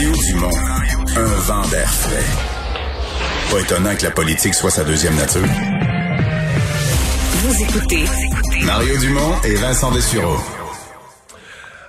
Mario 0.00 0.16
Dumont, 0.32 0.56
un 1.14 1.40
vent 1.42 1.68
d'air 1.68 1.92
frais. 1.92 2.24
Pas 3.50 3.60
étonnant 3.60 3.94
que 3.94 4.04
la 4.04 4.10
politique 4.10 4.54
soit 4.54 4.70
sa 4.70 4.82
deuxième 4.82 5.14
nature. 5.14 5.42
Vous 7.42 7.62
écoutez 7.62 8.04
Mario 8.64 8.96
Dumont 8.96 9.34
et 9.44 9.56
Vincent 9.56 9.92
Dessureau. 9.92 10.38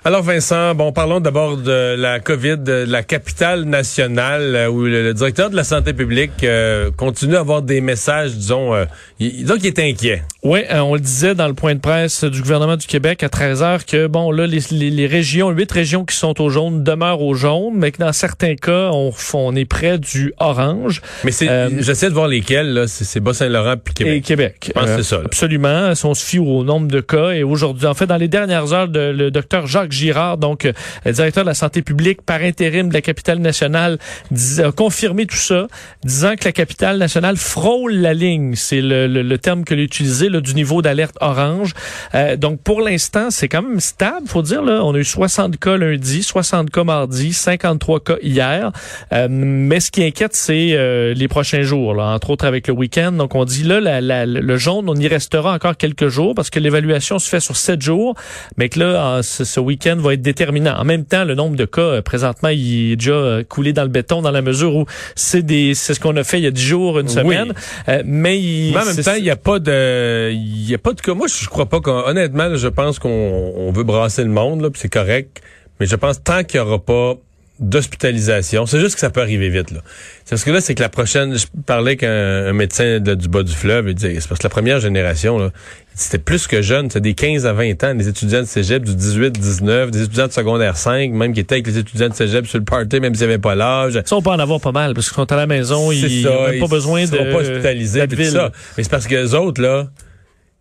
Alors 0.04 0.22
Vincent, 0.22 0.74
bon, 0.74 0.92
parlons 0.92 1.20
d'abord 1.20 1.56
de 1.56 1.94
la 1.96 2.20
COVID, 2.20 2.58
de 2.58 2.84
la 2.86 3.02
capitale 3.02 3.64
nationale, 3.64 4.56
euh, 4.56 4.68
où 4.68 4.82
le, 4.82 5.04
le 5.04 5.14
directeur 5.14 5.48
de 5.48 5.56
la 5.56 5.64
santé 5.64 5.94
publique 5.94 6.44
euh, 6.44 6.90
continue 6.90 7.36
à 7.36 7.40
avoir 7.40 7.62
des 7.62 7.80
messages, 7.80 8.34
disons, 8.34 8.74
euh, 8.74 8.84
il, 9.20 9.44
disons 9.44 9.56
qu'il 9.56 9.68
est 9.68 9.78
inquiet. 9.78 10.22
Oui, 10.44 10.60
euh, 10.72 10.80
on 10.80 10.94
le 10.94 11.00
disait 11.00 11.36
dans 11.36 11.46
le 11.46 11.54
point 11.54 11.76
de 11.76 11.78
presse 11.80 12.24
du 12.24 12.40
gouvernement 12.42 12.76
du 12.76 12.88
Québec 12.88 13.22
à 13.22 13.28
13 13.28 13.62
heures 13.62 13.86
que, 13.86 14.08
bon, 14.08 14.32
là, 14.32 14.44
les, 14.48 14.58
les, 14.72 14.90
les 14.90 15.06
régions, 15.06 15.50
huit 15.50 15.70
régions 15.70 16.04
qui 16.04 16.16
sont 16.16 16.40
au 16.40 16.50
jaune 16.50 16.82
demeurent 16.82 17.22
au 17.22 17.34
jaune, 17.34 17.74
mais 17.76 17.92
que 17.92 17.98
dans 17.98 18.12
certains 18.12 18.56
cas, 18.56 18.90
on, 18.92 19.12
on 19.34 19.54
est 19.54 19.64
près 19.66 19.98
du 19.98 20.32
orange. 20.38 21.00
Mais 21.22 21.30
c'est, 21.30 21.48
Euh, 21.48 21.68
j'essaie 21.78 22.08
de 22.08 22.14
voir 22.14 22.26
lesquels, 22.26 22.72
là, 22.74 22.88
c'est, 22.88 23.04
c'est 23.04 23.20
Bas-Saint-Laurent 23.20 23.76
puis 23.84 23.94
Québec. 23.94 24.14
Et 24.16 24.20
Québec. 24.20 24.56
Je 24.66 24.72
pense 24.72 24.86
que 24.86 24.96
c'est 24.96 25.02
ça, 25.04 25.18
là. 25.18 25.22
Absolument. 25.26 25.94
Si 25.94 26.06
on 26.06 26.14
se 26.14 26.24
fie 26.26 26.40
au 26.40 26.64
nombre 26.64 26.88
de 26.88 27.00
cas, 27.00 27.30
et 27.30 27.44
aujourd'hui, 27.44 27.86
en 27.86 27.94
fait, 27.94 28.06
dans 28.06 28.16
les 28.16 28.26
dernières 28.26 28.72
heures, 28.72 28.88
de- 28.88 29.12
le 29.16 29.30
docteur 29.30 29.68
Jacques 29.68 29.92
Girard, 29.92 30.38
donc 30.38 30.64
euh, 30.64 30.72
directeur 31.12 31.44
de 31.44 31.48
la 31.50 31.54
santé 31.54 31.82
publique 31.82 32.20
par 32.22 32.40
intérim 32.40 32.88
de 32.88 32.94
la 32.94 33.00
capitale 33.00 33.38
nationale, 33.38 33.96
dis- 34.32 34.60
a 34.60 34.72
confirmé 34.72 35.26
tout 35.26 35.36
ça, 35.36 35.68
disant 36.04 36.34
que 36.34 36.44
la 36.46 36.52
capitale 36.52 36.98
nationale 36.98 37.36
frôle 37.36 37.92
la 37.94 38.12
ligne. 38.12 38.56
C'est 38.56 38.80
le, 38.80 39.06
le- 39.06 39.22
le 39.22 39.38
terme 39.38 39.62
que 39.62 39.74
l'on 39.74 39.80
utilisé 39.82 40.30
là, 40.32 40.40
du 40.40 40.54
niveau 40.54 40.82
d'alerte 40.82 41.14
orange. 41.20 41.72
Euh, 42.14 42.36
donc, 42.36 42.60
pour 42.62 42.80
l'instant, 42.80 43.28
c'est 43.30 43.48
quand 43.48 43.62
même 43.62 43.80
stable, 43.80 44.26
faut 44.26 44.42
dire. 44.42 44.62
Là, 44.62 44.80
on 44.84 44.94
a 44.94 44.98
eu 44.98 45.04
60 45.04 45.58
cas 45.58 45.76
lundi, 45.76 46.22
60 46.22 46.70
cas 46.70 46.84
mardi, 46.84 47.32
53 47.32 48.00
cas 48.00 48.16
hier. 48.22 48.72
Euh, 49.12 49.28
mais 49.30 49.80
ce 49.80 49.90
qui 49.90 50.02
inquiète, 50.04 50.34
c'est 50.34 50.70
euh, 50.72 51.14
les 51.14 51.28
prochains 51.28 51.62
jours, 51.62 51.94
là, 51.94 52.04
entre 52.06 52.30
autres 52.30 52.44
avec 52.46 52.66
le 52.68 52.74
week-end. 52.74 53.12
Donc, 53.12 53.34
on 53.34 53.44
dit 53.44 53.62
là, 53.64 53.80
la- 53.80 54.00
la- 54.00 54.26
le 54.26 54.56
jaune, 54.56 54.88
on 54.88 54.94
y 54.96 55.08
restera 55.08 55.52
encore 55.54 55.76
quelques 55.76 56.08
jours 56.08 56.34
parce 56.34 56.50
que 56.50 56.58
l'évaluation 56.58 57.18
se 57.18 57.28
fait 57.28 57.40
sur 57.40 57.56
sept 57.56 57.82
jours, 57.82 58.14
mais 58.56 58.68
que 58.68 58.80
là, 58.80 59.18
en- 59.18 59.22
ce, 59.22 59.44
ce 59.44 59.60
week-end 59.60 59.96
va 59.98 60.14
être 60.14 60.22
déterminant. 60.22 60.74
En 60.78 60.84
même 60.84 61.04
temps, 61.04 61.24
le 61.24 61.34
nombre 61.34 61.56
de 61.56 61.64
cas, 61.64 61.80
euh, 61.82 62.02
présentement, 62.02 62.48
il 62.48 62.92
est 62.92 62.96
déjà 62.96 63.12
euh, 63.12 63.42
coulé 63.48 63.72
dans 63.72 63.82
le 63.82 63.88
béton 63.88 64.22
dans 64.22 64.30
la 64.30 64.42
mesure 64.42 64.74
où 64.76 64.86
c'est 65.14 65.42
des, 65.42 65.74
c'est 65.74 65.94
ce 65.94 66.00
qu'on 66.00 66.16
a 66.16 66.24
fait 66.24 66.38
il 66.38 66.44
y 66.44 66.46
a 66.46 66.50
dix 66.50 66.62
jours, 66.64 66.98
une 66.98 67.06
semaine. 67.08 67.52
Euh, 67.88 68.02
mais 68.04 68.38
il, 68.40 68.72
Mais 68.72 68.80
en 68.80 68.84
même 68.86 68.96
temps, 69.04 69.14
il 69.16 69.22
n'y 69.22 69.30
a 69.30 69.36
pas 69.36 69.58
de, 69.58 70.21
il 70.30 70.70
y 70.70 70.74
a 70.74 70.78
pas 70.78 70.92
de 70.92 71.00
cas. 71.00 71.14
Moi, 71.14 71.26
je 71.28 71.48
crois 71.48 71.66
pas 71.66 71.80
qu'on, 71.80 72.04
honnêtement, 72.06 72.46
là, 72.48 72.56
je 72.56 72.68
pense 72.68 72.98
qu'on 72.98 73.08
on 73.56 73.72
veut 73.72 73.84
brasser 73.84 74.22
le 74.24 74.30
monde, 74.30 74.60
là, 74.62 74.70
puis 74.70 74.80
c'est 74.80 74.92
correct. 74.92 75.42
Mais 75.80 75.86
je 75.86 75.96
pense 75.96 76.22
tant 76.22 76.44
qu'il 76.44 76.58
y 76.58 76.60
aura 76.60 76.78
pas 76.78 77.14
d'hospitalisation, 77.60 78.66
c'est 78.66 78.80
juste 78.80 78.94
que 78.94 79.00
ça 79.00 79.10
peut 79.10 79.20
arriver 79.20 79.48
vite, 79.48 79.70
là. 79.70 79.80
C'est 80.24 80.30
parce 80.30 80.44
que 80.44 80.50
là, 80.50 80.60
c'est 80.60 80.74
que 80.74 80.82
la 80.82 80.88
prochaine, 80.88 81.36
je 81.36 81.46
parlais 81.66 81.96
qu'un 81.96 82.46
un 82.46 82.52
médecin 82.52 82.98
de- 83.00 83.14
du 83.14 83.28
bas 83.28 83.42
du 83.42 83.52
fleuve, 83.52 83.86
il 83.88 83.94
disait, 83.94 84.16
c'est 84.20 84.28
parce 84.28 84.38
que 84.40 84.44
la 84.46 84.50
première 84.50 84.80
génération, 84.80 85.50
c'était 85.94 86.18
plus 86.18 86.46
que 86.46 86.60
jeune, 86.62 86.90
c'est 86.90 87.00
des 87.00 87.14
15 87.14 87.46
à 87.46 87.52
20 87.52 87.84
ans, 87.84 87.94
des 87.94 88.08
étudiants 88.08 88.40
de 88.40 88.46
cégep 88.46 88.82
du 88.84 88.94
18, 88.96 89.38
19, 89.38 89.90
des 89.90 90.02
étudiants 90.04 90.26
de 90.26 90.32
secondaire 90.32 90.76
5, 90.76 91.12
même 91.12 91.32
qui 91.34 91.40
étaient 91.40 91.56
avec 91.56 91.66
les 91.66 91.78
étudiants 91.78 92.08
de 92.08 92.14
cégep 92.14 92.46
sur 92.46 92.58
le 92.58 92.64
party, 92.64 92.98
même 93.00 93.14
s'ils 93.14 93.26
n'avaient 93.26 93.38
pas 93.38 93.54
l'âge. 93.54 94.00
Ça, 94.04 94.16
on 94.16 94.22
peut 94.22 94.30
en 94.30 94.38
avoir 94.38 94.60
pas 94.60 94.72
mal 94.72 94.94
parce 94.94 95.08
qu'ils 95.08 95.16
sont 95.16 95.30
à 95.30 95.36
la 95.36 95.46
maison, 95.46 95.92
ils 95.92 96.22
n'ont 96.24 96.30
pas 96.46 96.54
ils 96.54 96.68
besoin 96.68 97.02
de 97.04 97.06
seront 97.06 97.32
pas 97.32 97.38
hospitalisés 97.38 98.08
tout 98.08 98.16
ça. 98.24 98.50
Mais 98.76 98.82
c'est 98.82 98.90
parce 98.90 99.06
que 99.06 99.14
les 99.14 99.34
autres 99.34 99.62
là, 99.62 99.86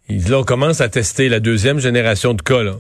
ils, 0.10 0.30
là 0.30 0.40
on 0.40 0.44
commence 0.44 0.82
à 0.82 0.90
tester 0.90 1.30
la 1.30 1.40
deuxième 1.40 1.80
génération 1.80 2.34
de 2.34 2.42
cas 2.42 2.64
là. 2.64 2.76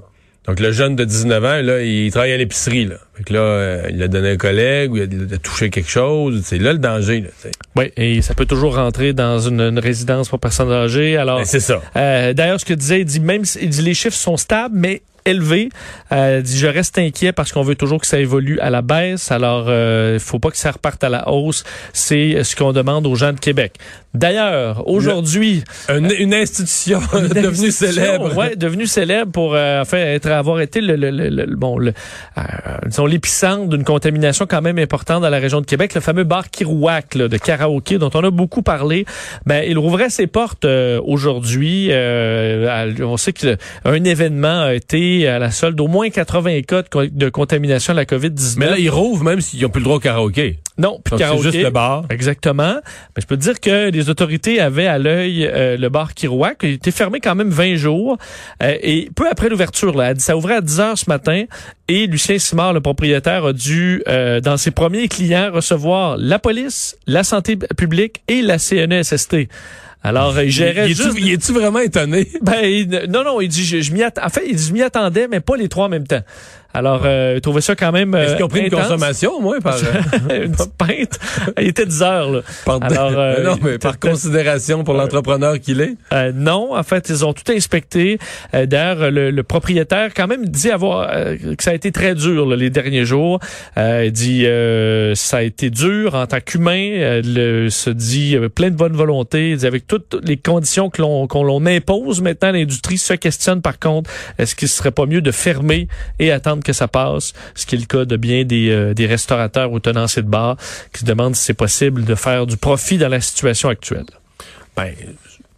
Donc 0.47 0.59
le 0.59 0.72
jeune 0.72 0.95
de 0.95 1.03
19 1.05 1.44
ans 1.45 1.61
là, 1.61 1.81
il 1.83 2.09
travaille 2.11 2.31
à 2.31 2.38
l'épicerie 2.38 2.86
là. 2.86 2.95
Fait 3.14 3.23
que 3.23 3.33
là, 3.33 3.39
euh, 3.41 3.88
il 3.91 4.02
a 4.02 4.08
donné 4.08 4.31
un 4.31 4.38
collègue 4.38 4.91
ou 4.91 4.97
il 4.97 5.03
a, 5.03 5.05
il 5.05 5.39
touché 5.39 5.69
quelque 5.69 5.89
chose, 5.89 6.42
c'est 6.44 6.58
là 6.58 6.73
le 6.73 6.80
danger 6.80 7.22
là. 7.22 7.30
Oui, 7.75 7.92
et 7.95 8.22
ça 8.23 8.33
peut 8.33 8.47
toujours 8.47 8.76
rentrer 8.76 9.14
dans 9.14 9.39
une, 9.39 9.61
une 9.61 9.77
résidence 9.80 10.30
pour 10.30 10.39
personnes 10.39 10.71
âgées. 10.71 11.15
Alors, 11.15 11.37
Ben, 11.39 11.45
c'est 11.45 11.59
ça. 11.59 11.80
euh, 11.95 12.33
d'ailleurs, 12.33 12.59
ce 12.59 12.65
que 12.65 12.73
disait, 12.73 13.02
il 13.02 13.05
dit 13.05 13.20
même, 13.20 13.43
il 13.61 13.70
dit 13.70 13.82
les 13.83 13.93
chiffres 13.93 14.15
sont 14.17 14.36
stables, 14.38 14.76
mais 14.76 15.03
élevés. 15.26 15.70
Euh, 16.11 16.42
dit 16.42 16.58
je 16.58 16.67
reste 16.67 16.98
inquiet 16.98 17.32
parce 17.32 17.52
qu'on 17.52 17.61
veut 17.64 17.76
toujours 17.76 17.99
que 18.02 18.08
ça 18.08 18.20
évolue 18.20 18.59
à 18.59 18.70
la 18.70 18.82
baisse. 18.82 19.32
Alors, 19.32 19.67
il 19.71 20.20
faut 20.20 20.39
pas 20.39 20.52
que 20.52 20.58
ça 20.58 20.71
reparte 20.71 21.04
à 21.04 21.09
la 21.09 21.30
hausse. 21.30 21.64
C'est 21.93 22.43
ce 22.43 22.55
qu'on 22.55 22.73
demande 22.73 23.05
aux 23.08 23.15
gens 23.15 23.33
de 23.33 23.39
Québec. 23.39 23.73
D'ailleurs, 24.14 24.87
aujourd'hui, 24.89 25.64
Une, 25.89 26.11
une 26.20 26.33
institution 26.33 26.99
devenue 27.14 27.48
institution, 27.48 27.71
célèbre. 27.92 28.37
Ouais, 28.37 28.55
devenu 28.58 28.86
célèbre 28.86 29.32
pour 29.32 29.55
euh, 29.55 29.82
enfin 29.82 29.99
être 29.99 30.27
avoir 30.27 30.59
été 30.59 30.82
le, 30.82 30.98
le, 30.98 31.11
le, 31.11 31.30
le- 31.30 31.55
bon 31.55 31.77
le 31.77 31.93
euh, 32.38 32.42
disons 32.88 33.05
l'épicentre 33.05 33.70
d'une 33.70 33.86
contamination 33.86 34.45
quand 34.49 34.61
même 34.61 34.80
importante 34.80 35.21
dans 35.21 35.30
la 35.30 35.39
région 35.39 35.61
de 35.61 35.65
Québec, 35.65 35.93
le 35.95 36.02
fameux 36.02 36.26
bar 36.26 36.49
Kirouac 36.49 37.15
là, 37.15 37.30
de 37.30 37.38
karaoké 37.38 37.99
dont 37.99 38.09
on 38.14 38.23
a 38.26 38.32
beaucoup 38.32 38.61
parlé. 38.64 39.05
Ben 39.45 39.64
il 39.65 39.77
rouvrait 39.77 40.09
ses 40.09 40.27
portes 40.27 40.65
euh, 40.65 40.99
aujourd'hui. 41.05 41.88
Euh, 41.92 42.92
on 43.02 43.15
sait 43.15 43.32
qu'un 43.32 44.03
événement 44.03 44.64
a 44.64 44.73
été 44.73 45.11
à 45.27 45.39
la 45.39 45.52
solde 45.52 45.76
d'au 45.76 45.88
moins 45.88 46.10
80 46.10 46.61
cas 46.61 46.82
de, 46.83 46.88
co- 46.89 47.05
de 47.05 47.30
contamination 47.30 47.94
à 47.94 47.95
la 47.95 48.05
COVID-19. 48.05 48.55
Mais 48.58 48.66
là, 48.70 48.77
ils 48.77 48.89
rouvrent 48.89 49.23
même 49.23 49.42
s'ils 49.42 49.61
n'ont 49.61 49.70
plus 49.70 49.80
le 49.80 49.86
droit 49.86 49.98
au 49.98 49.99
karaoké. 49.99 50.60
non, 50.77 50.99
puis 51.04 51.11
Donc, 51.11 51.20
c'est 51.20 51.26
karaoké. 51.26 51.44
juste 51.52 51.64
le 51.64 51.70
bar. 51.70 52.05
Exactement. 52.10 52.76
Mais 53.16 53.21
je 53.21 53.27
peux 53.27 53.38
te 53.38 53.42
dire 53.42 53.60
que 53.60 53.89
les 53.89 54.10
autorités 54.10 54.60
avaient 54.60 54.88
à 54.88 54.98
l'œil 54.98 55.45
euh, 55.45 55.77
le 55.77 55.89
bar 55.89 56.14
Kirouac, 56.14 56.60
qui 56.60 56.67
était 56.67 56.92
fermé 56.92 57.20
quand 57.20 57.36
même 57.36 57.50
20 57.50 57.76
jours. 57.76 58.17
Euh, 58.64 58.76
et 58.82 59.10
peu 59.16 59.27
après 59.30 59.50
l'ouverture, 59.50 59.95
là, 59.95 60.14
ça 60.17 60.36
ouvrait 60.38 60.55
à 60.55 60.61
10 60.61 60.80
heures 60.80 60.98
ce 60.98 61.05
matin. 61.10 61.44
Et 61.88 62.08
Lucien 62.08 62.38
Simard, 62.39 62.73
le 62.73 62.80
propriétaire, 62.82 63.45
a 63.45 63.54
dû, 63.54 64.02
euh, 64.08 64.39
dans 64.39 64.58
ses 64.58 64.71
premiers 64.71 65.08
clients, 65.08 65.50
recevoir 65.52 66.16
la 66.17 66.39
police, 66.39 66.95
la 67.08 67.23
santé 67.23 67.58
publique 67.77 68.21
et 68.27 68.42
la 68.42 68.58
CNESST. 68.58 69.36
Alors, 70.04 70.39
il 70.42 70.50
gérait 70.50 70.89
Il, 70.89 70.95
juste... 70.95 71.14
il 71.17 71.32
est-tu 71.32 71.52
vraiment 71.54 71.80
étonné? 71.80 72.28
Ben, 72.42 72.64
il- 72.66 73.06
non, 73.10 73.23
non, 73.23 73.39
il 73.42 73.48
dit, 73.50 73.64
je, 73.64 73.82
je 73.82 73.92
m'y 73.92 74.02
att- 74.04 74.20
en 74.23 74.30
fait, 74.30 74.44
il 74.48 74.56
dit, 74.56 74.66
je 74.67 74.73
m'y 74.73 74.82
attendais, 74.82 75.28
mais 75.28 75.39
pas 75.42 75.56
les 75.56 75.70
trois 75.70 75.86
en 75.86 75.89
même 75.89 76.08
temps. 76.08 76.22
Alors, 76.73 77.02
euh, 77.05 77.33
il 77.36 77.42
trouvait 77.42 77.61
ça 77.61 77.76
quand 77.76 77.92
même 77.92 78.15
Est-ce 78.15 78.32
euh, 78.32 78.36
qu'ils 78.36 78.45
ont 78.45 78.49
pris 78.49 78.61
une 78.61 78.70
consommation, 78.70 79.33
au 79.33 79.42
moins, 79.42 79.59
par, 79.59 79.77
une 80.30 80.52
petite 80.52 80.73
pinte. 80.77 81.20
Il 81.59 81.67
était 81.67 81.86
10 81.86 82.02
heures, 82.02 82.32
là. 82.32 82.39
par 82.65 82.82
Alors, 82.83 83.11
euh, 83.15 83.43
non, 83.43 83.55
mais 83.61 83.77
par 83.77 83.99
considération 83.99 84.83
pour 84.83 84.93
l'entrepreneur 84.93 85.59
qu'il 85.59 85.82
est? 85.82 85.95
Euh, 86.14 86.32
non, 86.33 86.76
en 86.76 86.83
fait, 86.83 87.09
ils 87.09 87.26
ont 87.26 87.33
tout 87.33 87.52
inspecté. 87.52 88.17
Euh, 88.54 88.65
D'ailleurs, 88.65 89.11
le, 89.11 89.32
le 89.32 89.43
propriétaire 89.43 90.11
quand 90.15 90.27
même 90.27 90.45
dit 90.48 90.70
avoir 90.71 91.09
euh, 91.11 91.36
que 91.58 91.64
ça 91.64 91.71
a 91.71 91.73
été 91.73 91.92
très 91.92 92.15
dur 92.15 92.45
là, 92.45 92.55
les 92.55 92.70
derniers 92.70 93.05
jours. 93.05 93.39
Euh, 93.77 94.05
il 94.05 94.11
dit 94.11 94.45
euh, 94.45 95.14
ça 95.15 95.38
a 95.38 95.42
été 95.42 95.70
dur 95.70 96.15
en 96.15 96.26
tant 96.27 96.39
qu'humain. 96.39 96.89
Euh, 96.93 97.21
le- 97.23 97.70
se 97.70 97.89
dit 97.89 98.36
euh, 98.36 98.49
plein 98.49 98.70
de 98.70 98.76
bonne 98.76 98.93
volonté. 98.95 99.52
Il 99.52 99.58
dit 99.58 99.65
avec 99.67 99.88
toutes 99.88 100.15
les 100.23 100.38
conditions 100.38 100.89
que 100.89 101.02
l'on 101.02 101.27
qu'on 101.27 101.43
l'on 101.43 101.65
impose 101.65 102.21
maintenant, 102.21 102.52
l'industrie 102.52 102.98
se 102.98 103.14
questionne 103.14 103.61
par 103.61 103.80
contre 103.80 104.09
est-ce 104.38 104.55
qu'il 104.55 104.67
serait 104.67 104.92
pas 104.92 105.05
mieux 105.05 105.21
de 105.21 105.32
fermer 105.32 105.88
et 106.20 106.32
attendre 106.32 106.61
que 106.64 106.73
ça 106.73 106.88
passe, 106.88 107.33
ce 107.55 107.66
qui 107.66 107.76
est 107.76 107.80
le 107.80 107.86
cas 107.86 108.05
de 108.05 108.17
bien 108.17 108.44
des, 108.44 108.70
euh, 108.70 108.94
restaurateurs 108.99 109.72
ou 109.72 109.80
tenanciers 109.80 110.22
de 110.22 110.27
bar 110.27 110.58
qui 110.94 111.02
se 111.02 111.05
demandent 111.05 111.36
si 111.36 111.44
c'est 111.44 111.54
possible 111.54 112.04
de 112.04 112.16
faire 112.16 112.45
du 112.45 112.58
profit 112.58 112.98
dans 112.98 113.10
la 113.10 113.22
situation 113.22 113.70
actuelle. 113.70 114.05
Ben, 114.76 114.94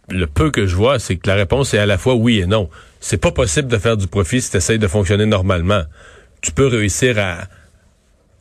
le 0.08 0.26
peu 0.26 0.50
que 0.50 0.66
je 0.66 0.74
vois, 0.74 0.98
c'est 0.98 1.16
que 1.16 1.28
la 1.28 1.34
réponse 1.34 1.74
est 1.74 1.78
à 1.78 1.86
la 1.86 1.98
fois 1.98 2.14
oui 2.14 2.40
et 2.40 2.46
non. 2.46 2.68
C'est 3.00 3.18
pas 3.18 3.32
possible 3.32 3.68
de 3.68 3.78
faire 3.78 3.96
du 3.96 4.06
profit 4.06 4.40
si 4.40 4.50
tu 4.50 4.56
essayes 4.56 4.78
de 4.78 4.88
fonctionner 4.88 5.26
normalement. 5.26 5.82
Tu 6.40 6.52
peux 6.52 6.66
réussir 6.66 7.18
à 7.18 7.44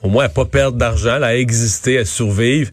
au 0.03 0.09
moins 0.09 0.25
à 0.25 0.29
pas 0.29 0.46
perdre 0.46 0.78
d'argent, 0.78 1.22
à 1.22 1.34
exister, 1.35 1.97
à 1.97 2.06
survivre. 2.06 2.72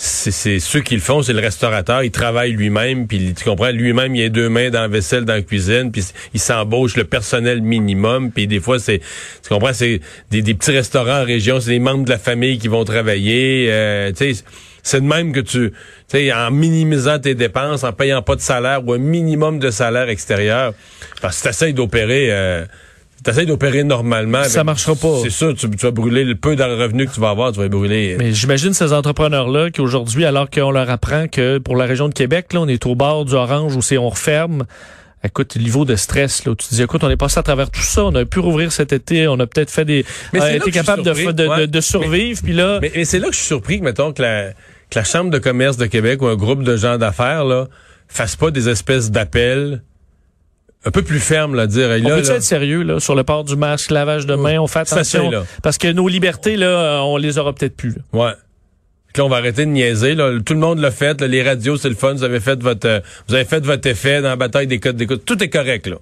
C'est 0.00 0.60
ceux 0.60 0.80
qui 0.80 0.94
le 0.94 1.00
font, 1.00 1.22
c'est 1.22 1.32
le 1.32 1.40
restaurateur, 1.40 2.04
il 2.04 2.12
travaille 2.12 2.52
lui-même, 2.52 3.08
puis 3.08 3.34
tu 3.34 3.42
comprends, 3.42 3.70
lui-même, 3.70 4.14
il 4.14 4.26
a 4.26 4.28
deux 4.28 4.48
mains 4.48 4.70
dans 4.70 4.82
la 4.82 4.86
vaisselle, 4.86 5.24
dans 5.24 5.32
la 5.32 5.42
cuisine, 5.42 5.90
puis 5.90 6.04
il 6.32 6.38
s'embauche 6.38 6.96
le 6.96 7.02
personnel 7.02 7.62
minimum, 7.62 8.30
puis 8.30 8.46
des 8.46 8.60
fois, 8.60 8.78
c'est, 8.78 9.00
tu 9.00 9.48
comprends, 9.48 9.72
c'est 9.72 10.00
des, 10.30 10.40
des 10.40 10.54
petits 10.54 10.70
restaurants 10.70 11.22
en 11.22 11.24
région, 11.24 11.58
c'est 11.58 11.70
des 11.70 11.80
membres 11.80 12.04
de 12.04 12.10
la 12.10 12.18
famille 12.18 12.58
qui 12.58 12.68
vont 12.68 12.84
travailler, 12.84 13.66
euh, 13.70 14.12
tu 14.12 14.34
sais, 14.34 14.44
c'est 14.84 15.00
de 15.00 15.06
même 15.06 15.32
que 15.32 15.40
tu, 15.40 15.72
tu 15.72 15.76
sais, 16.06 16.32
en 16.32 16.52
minimisant 16.52 17.18
tes 17.18 17.34
dépenses, 17.34 17.82
en 17.82 17.92
payant 17.92 18.22
pas 18.22 18.36
de 18.36 18.40
salaire 18.40 18.86
ou 18.86 18.92
un 18.92 18.98
minimum 18.98 19.58
de 19.58 19.72
salaire 19.72 20.08
extérieur, 20.10 20.74
parce 21.20 21.38
que 21.38 21.42
tu 21.42 21.48
essaies 21.48 21.72
d'opérer, 21.72 22.28
euh, 22.30 22.64
T'essayes 23.24 23.46
d'opérer 23.46 23.84
normalement. 23.84 24.44
Ça 24.44 24.64
marchera 24.64 24.94
pas. 24.94 25.20
C'est 25.22 25.30
sûr, 25.30 25.54
tu, 25.54 25.68
tu 25.68 25.76
vas 25.76 25.90
brûler 25.90 26.24
le 26.24 26.36
peu 26.36 26.54
de 26.54 26.62
revenus 26.62 27.08
que 27.08 27.14
tu 27.14 27.20
vas 27.20 27.30
avoir, 27.30 27.52
tu 27.52 27.58
vas 27.58 27.68
brûler. 27.68 28.16
Mais 28.18 28.32
j'imagine 28.32 28.72
ces 28.72 28.92
entrepreneurs-là 28.92 29.70
qui 29.70 29.80
aujourd'hui, 29.80 30.24
alors 30.24 30.48
qu'on 30.50 30.70
leur 30.70 30.88
apprend 30.88 31.26
que 31.26 31.58
pour 31.58 31.76
la 31.76 31.84
région 31.84 32.08
de 32.08 32.14
Québec, 32.14 32.52
là, 32.52 32.60
on 32.60 32.68
est 32.68 32.86
au 32.86 32.94
bord 32.94 33.24
du 33.24 33.34
orange 33.34 33.74
où 33.76 33.82
c'est 33.82 33.98
on 33.98 34.08
referme. 34.08 34.64
Écoute, 35.24 35.56
le 35.56 35.62
niveau 35.62 35.84
de 35.84 35.96
stress, 35.96 36.44
là, 36.44 36.52
où 36.52 36.54
tu 36.54 36.68
te 36.68 36.74
dis, 36.76 36.82
écoute, 36.82 37.02
on 37.02 37.10
est 37.10 37.16
passé 37.16 37.40
à 37.40 37.42
travers 37.42 37.70
tout 37.70 37.82
ça, 37.82 38.04
on 38.04 38.14
a 38.14 38.24
pu 38.24 38.38
rouvrir 38.38 38.70
cet 38.70 38.92
été, 38.92 39.26
on 39.26 39.40
a 39.40 39.48
peut-être 39.48 39.70
fait 39.70 39.84
des, 39.84 40.04
Mais 40.32 40.40
a 40.40 40.54
été 40.54 40.70
capable 40.70 41.02
de, 41.02 41.32
de, 41.32 41.66
de 41.66 41.80
survivre, 41.80 42.40
puis 42.40 42.52
là, 42.52 42.78
Mais, 42.80 42.92
mais 42.94 43.04
c'est 43.04 43.18
là 43.18 43.26
que 43.26 43.32
je 43.32 43.38
suis 43.38 43.48
surpris 43.48 43.80
que, 43.80 43.84
mettons, 43.84 44.12
que 44.12 44.22
la, 44.22 44.52
que 44.52 44.98
la 44.98 45.02
Chambre 45.02 45.32
de 45.32 45.38
commerce 45.38 45.76
de 45.76 45.86
Québec 45.86 46.22
ou 46.22 46.28
un 46.28 46.36
groupe 46.36 46.62
de 46.62 46.76
gens 46.76 46.98
d'affaires, 46.98 47.44
là, 47.44 47.66
fasse 48.06 48.36
pas 48.36 48.52
des 48.52 48.68
espèces 48.68 49.10
d'appels 49.10 49.82
un 50.84 50.90
peu 50.90 51.02
plus 51.02 51.20
ferme, 51.20 51.54
là, 51.54 51.66
dire. 51.66 51.88
on 51.88 52.08
là, 52.08 52.16
peut 52.16 52.30
être 52.30 52.42
sérieux 52.42 52.82
là, 52.82 53.00
sur 53.00 53.14
le 53.14 53.24
port 53.24 53.44
du 53.44 53.56
masque, 53.56 53.90
lavage 53.90 54.26
de 54.26 54.34
mains, 54.34 54.58
on 54.58 54.66
fait 54.66 54.80
attention. 54.80 55.30
là. 55.30 55.44
Parce 55.62 55.76
que 55.78 55.88
nos 55.88 56.08
libertés, 56.08 56.56
là, 56.56 57.02
on 57.04 57.16
les 57.16 57.38
aura 57.38 57.52
peut-être 57.52 57.76
plus. 57.76 57.96
Là. 57.96 58.02
Ouais. 58.12 58.32
Là, 59.16 59.24
on 59.24 59.28
va 59.28 59.36
arrêter 59.38 59.64
de 59.66 59.70
niaiser. 59.70 60.14
Là. 60.14 60.38
Tout 60.44 60.54
le 60.54 60.60
monde 60.60 60.78
l'a 60.78 60.92
fait. 60.92 61.20
Là. 61.20 61.26
Les 61.26 61.42
radios, 61.42 61.76
c'est 61.76 61.88
le 61.88 61.96
fun. 61.96 62.12
Vous 62.14 62.22
avez 62.22 62.38
fait 62.38 62.62
votre 62.62 62.86
euh, 62.86 63.00
vous 63.26 63.34
avez 63.34 63.44
fait 63.44 63.64
votre 63.64 63.88
effet 63.88 64.22
dans 64.22 64.28
la 64.28 64.36
bataille 64.36 64.68
des 64.68 64.78
codes 64.78 64.96
d'écoute. 64.96 65.24
Tout 65.24 65.42
est 65.42 65.48
correct, 65.48 65.88
là. 65.88 65.96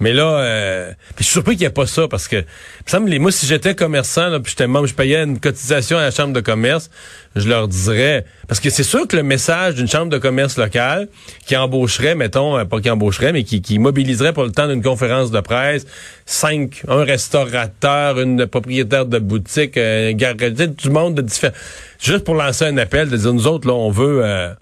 Mais 0.00 0.12
là, 0.12 0.38
euh, 0.40 0.92
je 1.18 1.22
suis 1.22 1.32
surpris 1.32 1.52
qu'il 1.52 1.60
n'y 1.60 1.66
ait 1.66 1.70
pas 1.70 1.86
ça 1.86 2.08
parce 2.08 2.26
que, 2.26 2.36
me 2.36 2.42
semble, 2.86 3.18
moi, 3.20 3.30
si 3.30 3.46
j'étais 3.46 3.76
commerçant, 3.76 4.28
là, 4.28 4.40
puis 4.40 4.50
j'étais 4.50 4.66
membre, 4.66 4.88
je 4.88 4.94
payais 4.94 5.22
une 5.22 5.38
cotisation 5.38 5.98
à 5.98 6.02
la 6.02 6.10
chambre 6.10 6.32
de 6.32 6.40
commerce, 6.40 6.90
je 7.36 7.48
leur 7.48 7.68
dirais, 7.68 8.24
parce 8.48 8.58
que 8.58 8.70
c'est 8.70 8.82
sûr 8.82 9.06
que 9.06 9.16
le 9.16 9.22
message 9.22 9.76
d'une 9.76 9.86
chambre 9.86 10.10
de 10.10 10.18
commerce 10.18 10.58
locale 10.58 11.08
qui 11.46 11.56
embaucherait, 11.56 12.16
mettons, 12.16 12.58
euh, 12.58 12.64
pas 12.64 12.80
qui 12.80 12.90
embaucherait, 12.90 13.32
mais 13.32 13.44
qui, 13.44 13.62
qui 13.62 13.78
mobiliserait 13.78 14.32
pour 14.32 14.42
le 14.42 14.50
temps 14.50 14.66
d'une 14.66 14.82
conférence 14.82 15.30
de 15.30 15.40
presse, 15.40 15.86
cinq, 16.26 16.82
un 16.88 17.04
restaurateur, 17.04 18.18
une 18.18 18.46
propriétaire 18.46 19.06
de 19.06 19.20
boutique, 19.20 19.76
un 19.76 20.12
garage, 20.12 20.54
du 20.54 20.90
monde 20.90 21.14
de 21.14 21.22
différents, 21.22 21.54
juste 22.00 22.24
pour 22.24 22.34
lancer 22.34 22.64
un 22.64 22.78
appel, 22.78 23.10
de 23.10 23.16
dire 23.16 23.32
nous 23.32 23.46
autres 23.46 23.68
là, 23.68 23.74
on 23.74 23.90
veut. 23.90 24.24
Euh, 24.24 24.54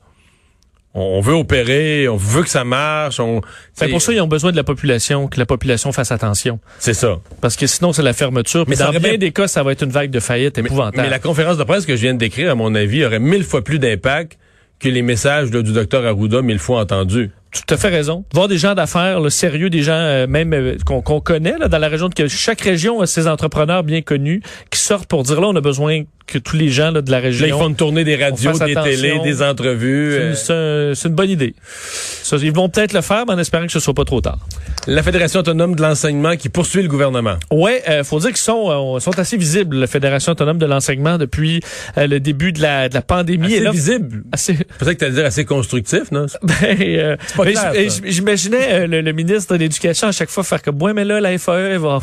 on 0.94 1.20
veut 1.20 1.34
opérer, 1.34 2.06
on 2.08 2.16
veut 2.16 2.42
que 2.42 2.50
ça 2.50 2.64
marche. 2.64 3.18
On, 3.18 3.40
c'est 3.72 3.88
pour 3.88 4.02
ça 4.02 4.12
qu'ils 4.12 4.20
ont 4.20 4.28
besoin 4.28 4.50
de 4.50 4.56
la 4.56 4.64
population, 4.64 5.26
que 5.26 5.38
la 5.38 5.46
population 5.46 5.90
fasse 5.92 6.12
attention. 6.12 6.60
C'est 6.78 6.94
ça. 6.94 7.18
Parce 7.40 7.56
que 7.56 7.66
sinon, 7.66 7.92
c'est 7.92 8.02
la 8.02 8.12
fermeture. 8.12 8.64
Mais 8.68 8.76
dans 8.76 8.90
bien 8.90 9.16
des 9.16 9.32
cas, 9.32 9.48
ça 9.48 9.62
va 9.62 9.72
être 9.72 9.82
une 9.82 9.90
vague 9.90 10.10
de 10.10 10.20
faillite 10.20 10.58
épouvantable. 10.58 11.02
Mais, 11.02 11.08
la 11.08 11.18
conférence 11.18 11.56
de 11.56 11.64
presse 11.64 11.86
que 11.86 11.96
je 11.96 12.02
viens 12.02 12.14
de 12.14 12.18
décrire, 12.18 12.50
à 12.50 12.54
mon 12.54 12.74
avis, 12.74 13.04
aurait 13.04 13.20
mille 13.20 13.44
fois 13.44 13.64
plus 13.64 13.78
d'impact 13.78 14.38
que 14.80 14.88
les 14.88 15.02
messages 15.02 15.50
du 15.50 15.62
docteur 15.62 16.04
Arruda 16.04 16.42
mille 16.42 16.58
fois 16.58 16.80
entendus. 16.80 17.30
Tout 17.52 17.74
à 17.74 17.76
fait 17.76 17.88
raison. 17.88 18.24
Voir 18.32 18.48
des 18.48 18.56
gens 18.56 18.74
d'affaires, 18.74 19.20
le 19.20 19.28
sérieux 19.28 19.68
des 19.68 19.82
gens, 19.82 19.92
euh, 19.92 20.26
même 20.26 20.54
euh, 20.54 20.76
qu'on 20.84 21.20
connaît 21.20 21.56
là, 21.58 21.68
dans 21.68 21.78
la 21.78 21.88
région 21.88 22.08
de 22.08 22.26
chaque 22.26 22.62
région 22.62 23.00
a 23.00 23.06
ses 23.06 23.28
entrepreneurs 23.28 23.84
bien 23.84 24.00
connus 24.00 24.42
qui 24.70 24.80
sortent 24.80 25.06
pour 25.06 25.22
dire 25.22 25.40
là, 25.40 25.48
on 25.48 25.56
a 25.56 25.60
besoin 25.60 26.02
que 26.32 26.38
tous 26.38 26.56
les 26.56 26.68
gens 26.68 26.90
là, 26.90 27.02
de 27.02 27.10
la 27.10 27.20
région. 27.20 27.46
Là, 27.46 27.54
ils 27.54 27.58
font 27.58 27.72
tourner 27.72 28.04
des 28.04 28.16
radios, 28.16 28.52
des 28.58 28.74
télés, 28.74 29.20
des 29.22 29.42
entrevues. 29.42 30.34
C'est 30.34 30.52
euh. 30.52 30.94
une 30.94 31.14
bonne 31.14 31.30
idée. 31.30 31.54
Ça, 32.22 32.36
ils 32.36 32.52
vont 32.52 32.68
peut-être 32.68 32.92
le 32.92 33.00
faire, 33.00 33.24
mais 33.26 33.34
en 33.34 33.38
espérant 33.38 33.66
que 33.66 33.72
ce 33.72 33.80
soit 33.80 33.94
pas 33.94 34.04
trop 34.04 34.20
tard. 34.20 34.38
La 34.86 35.02
Fédération 35.02 35.40
autonome 35.40 35.74
de 35.74 35.82
l'enseignement 35.82 36.36
qui 36.36 36.48
poursuit 36.48 36.82
le 36.82 36.88
gouvernement. 36.88 37.36
Ouais, 37.50 37.82
euh, 37.88 38.04
faut 38.04 38.18
dire 38.18 38.30
qu'ils 38.30 38.38
sont, 38.38 38.98
sont 39.00 39.18
assez 39.18 39.36
visibles, 39.36 39.76
la 39.76 39.86
Fédération 39.86 40.32
autonome 40.32 40.58
de 40.58 40.66
l'enseignement 40.66 41.18
depuis 41.18 41.60
le 41.96 42.18
début 42.18 42.52
de 42.52 42.62
la, 42.62 42.88
de 42.88 42.94
la 42.94 43.02
pandémie. 43.02 43.54
Assez 43.54 43.70
visible. 43.70 44.22
Assez... 44.32 44.54
Peut-être 44.54 44.98
que 44.98 45.04
tu 45.04 45.12
dire 45.12 45.26
assez 45.26 45.44
constructif, 45.44 46.10
non? 46.10 46.26
ben, 46.42 47.16
pas 47.36 47.44
J'imaginais 48.04 48.86
le, 48.86 49.00
le, 49.00 49.12
ministre 49.12 49.54
de 49.54 49.58
l'Éducation 49.58 50.08
à 50.08 50.12
chaque 50.12 50.30
fois 50.30 50.42
faire 50.42 50.62
comme, 50.62 50.80
ouais, 50.82 50.92
mais 50.94 51.04
là, 51.04 51.20
la 51.20 51.36
FAE 51.38 51.78
va... 51.78 52.00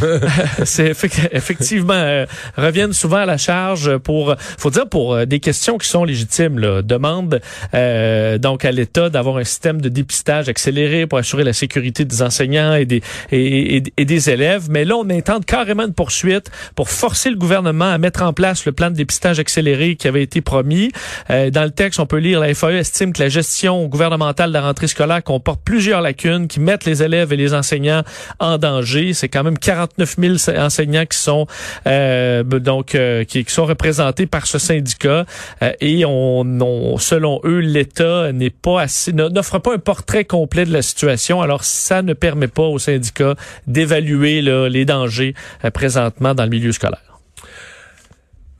c'est 0.64 0.90
effectivement, 0.90 2.24
reviennent 2.56 2.92
souvent 2.92 3.18
à 3.18 3.26
la 3.26 3.36
charge 3.36 3.67
pour, 4.02 4.34
faut 4.38 4.70
dire 4.70 4.88
pour 4.88 5.14
euh, 5.14 5.24
des 5.26 5.40
questions 5.40 5.78
qui 5.78 5.88
sont 5.88 6.04
légitimes. 6.04 6.58
Là, 6.58 6.82
demande 6.82 7.40
euh, 7.74 8.38
donc 8.38 8.64
à 8.64 8.72
l'État 8.72 9.10
d'avoir 9.10 9.36
un 9.36 9.44
système 9.44 9.80
de 9.80 9.88
dépistage 9.88 10.48
accéléré 10.48 11.06
pour 11.06 11.18
assurer 11.18 11.44
la 11.44 11.52
sécurité 11.52 12.04
des 12.04 12.22
enseignants 12.22 12.74
et 12.74 12.84
des 12.84 13.02
et, 13.30 13.80
des 14.04 14.30
élèves. 14.30 14.68
Mais 14.70 14.84
là, 14.84 14.96
on 14.96 15.08
intente 15.10 15.44
carrément 15.44 15.84
une 15.84 15.92
poursuite 15.92 16.50
pour 16.74 16.88
forcer 16.88 17.30
le 17.30 17.36
gouvernement 17.36 17.90
à 17.90 17.98
mettre 17.98 18.22
en 18.22 18.32
place 18.32 18.64
le 18.64 18.72
plan 18.72 18.90
de 18.90 18.96
dépistage 18.96 19.38
accéléré 19.38 19.96
qui 19.96 20.08
avait 20.08 20.22
été 20.22 20.40
promis. 20.40 20.90
Euh, 21.30 21.50
dans 21.50 21.64
le 21.64 21.70
texte, 21.70 22.00
on 22.00 22.06
peut 22.06 22.18
lire 22.18 22.40
la 22.40 22.54
FAE 22.54 22.78
estime 22.78 23.12
que 23.12 23.22
la 23.22 23.28
gestion 23.28 23.86
gouvernementale 23.86 24.50
de 24.50 24.54
la 24.54 24.62
rentrée 24.62 24.86
scolaire 24.86 25.22
comporte 25.22 25.60
plusieurs 25.64 26.00
lacunes 26.00 26.48
qui 26.48 26.60
mettent 26.60 26.84
les 26.84 27.02
élèves 27.02 27.32
et 27.32 27.36
les 27.36 27.54
enseignants 27.54 28.02
en 28.38 28.58
danger. 28.58 29.12
C'est 29.12 29.28
quand 29.28 29.44
même 29.44 29.58
49 29.58 30.16
000 30.18 30.58
enseignants 30.58 31.06
qui 31.06 31.18
sont 31.18 31.46
euh, 31.86 32.42
donc 32.42 32.96
qui, 33.28 33.44
sont 33.52 33.66
représentés 33.66 34.26
par 34.26 34.46
ce 34.46 34.58
syndicat 34.58 35.24
euh, 35.62 35.72
et 35.80 36.04
on, 36.04 36.96
selon 36.98 37.40
eux, 37.44 37.58
l'État 37.58 38.32
n'est 38.32 38.50
pas 38.50 38.82
assez, 38.82 39.12
n'offre 39.12 39.58
pas 39.58 39.74
un 39.74 39.78
portrait 39.78 40.24
complet 40.24 40.64
de 40.64 40.72
la 40.72 40.82
situation. 40.82 41.40
Alors, 41.40 41.64
ça 41.64 42.02
ne 42.02 42.12
permet 42.12 42.48
pas 42.48 42.64
au 42.64 42.78
syndicat 42.78 43.34
d'évaluer 43.66 44.42
les 44.42 44.84
dangers 44.84 45.34
euh, 45.64 45.70
présentement 45.70 46.34
dans 46.34 46.44
le 46.44 46.50
milieu 46.50 46.72
scolaire. 46.72 47.17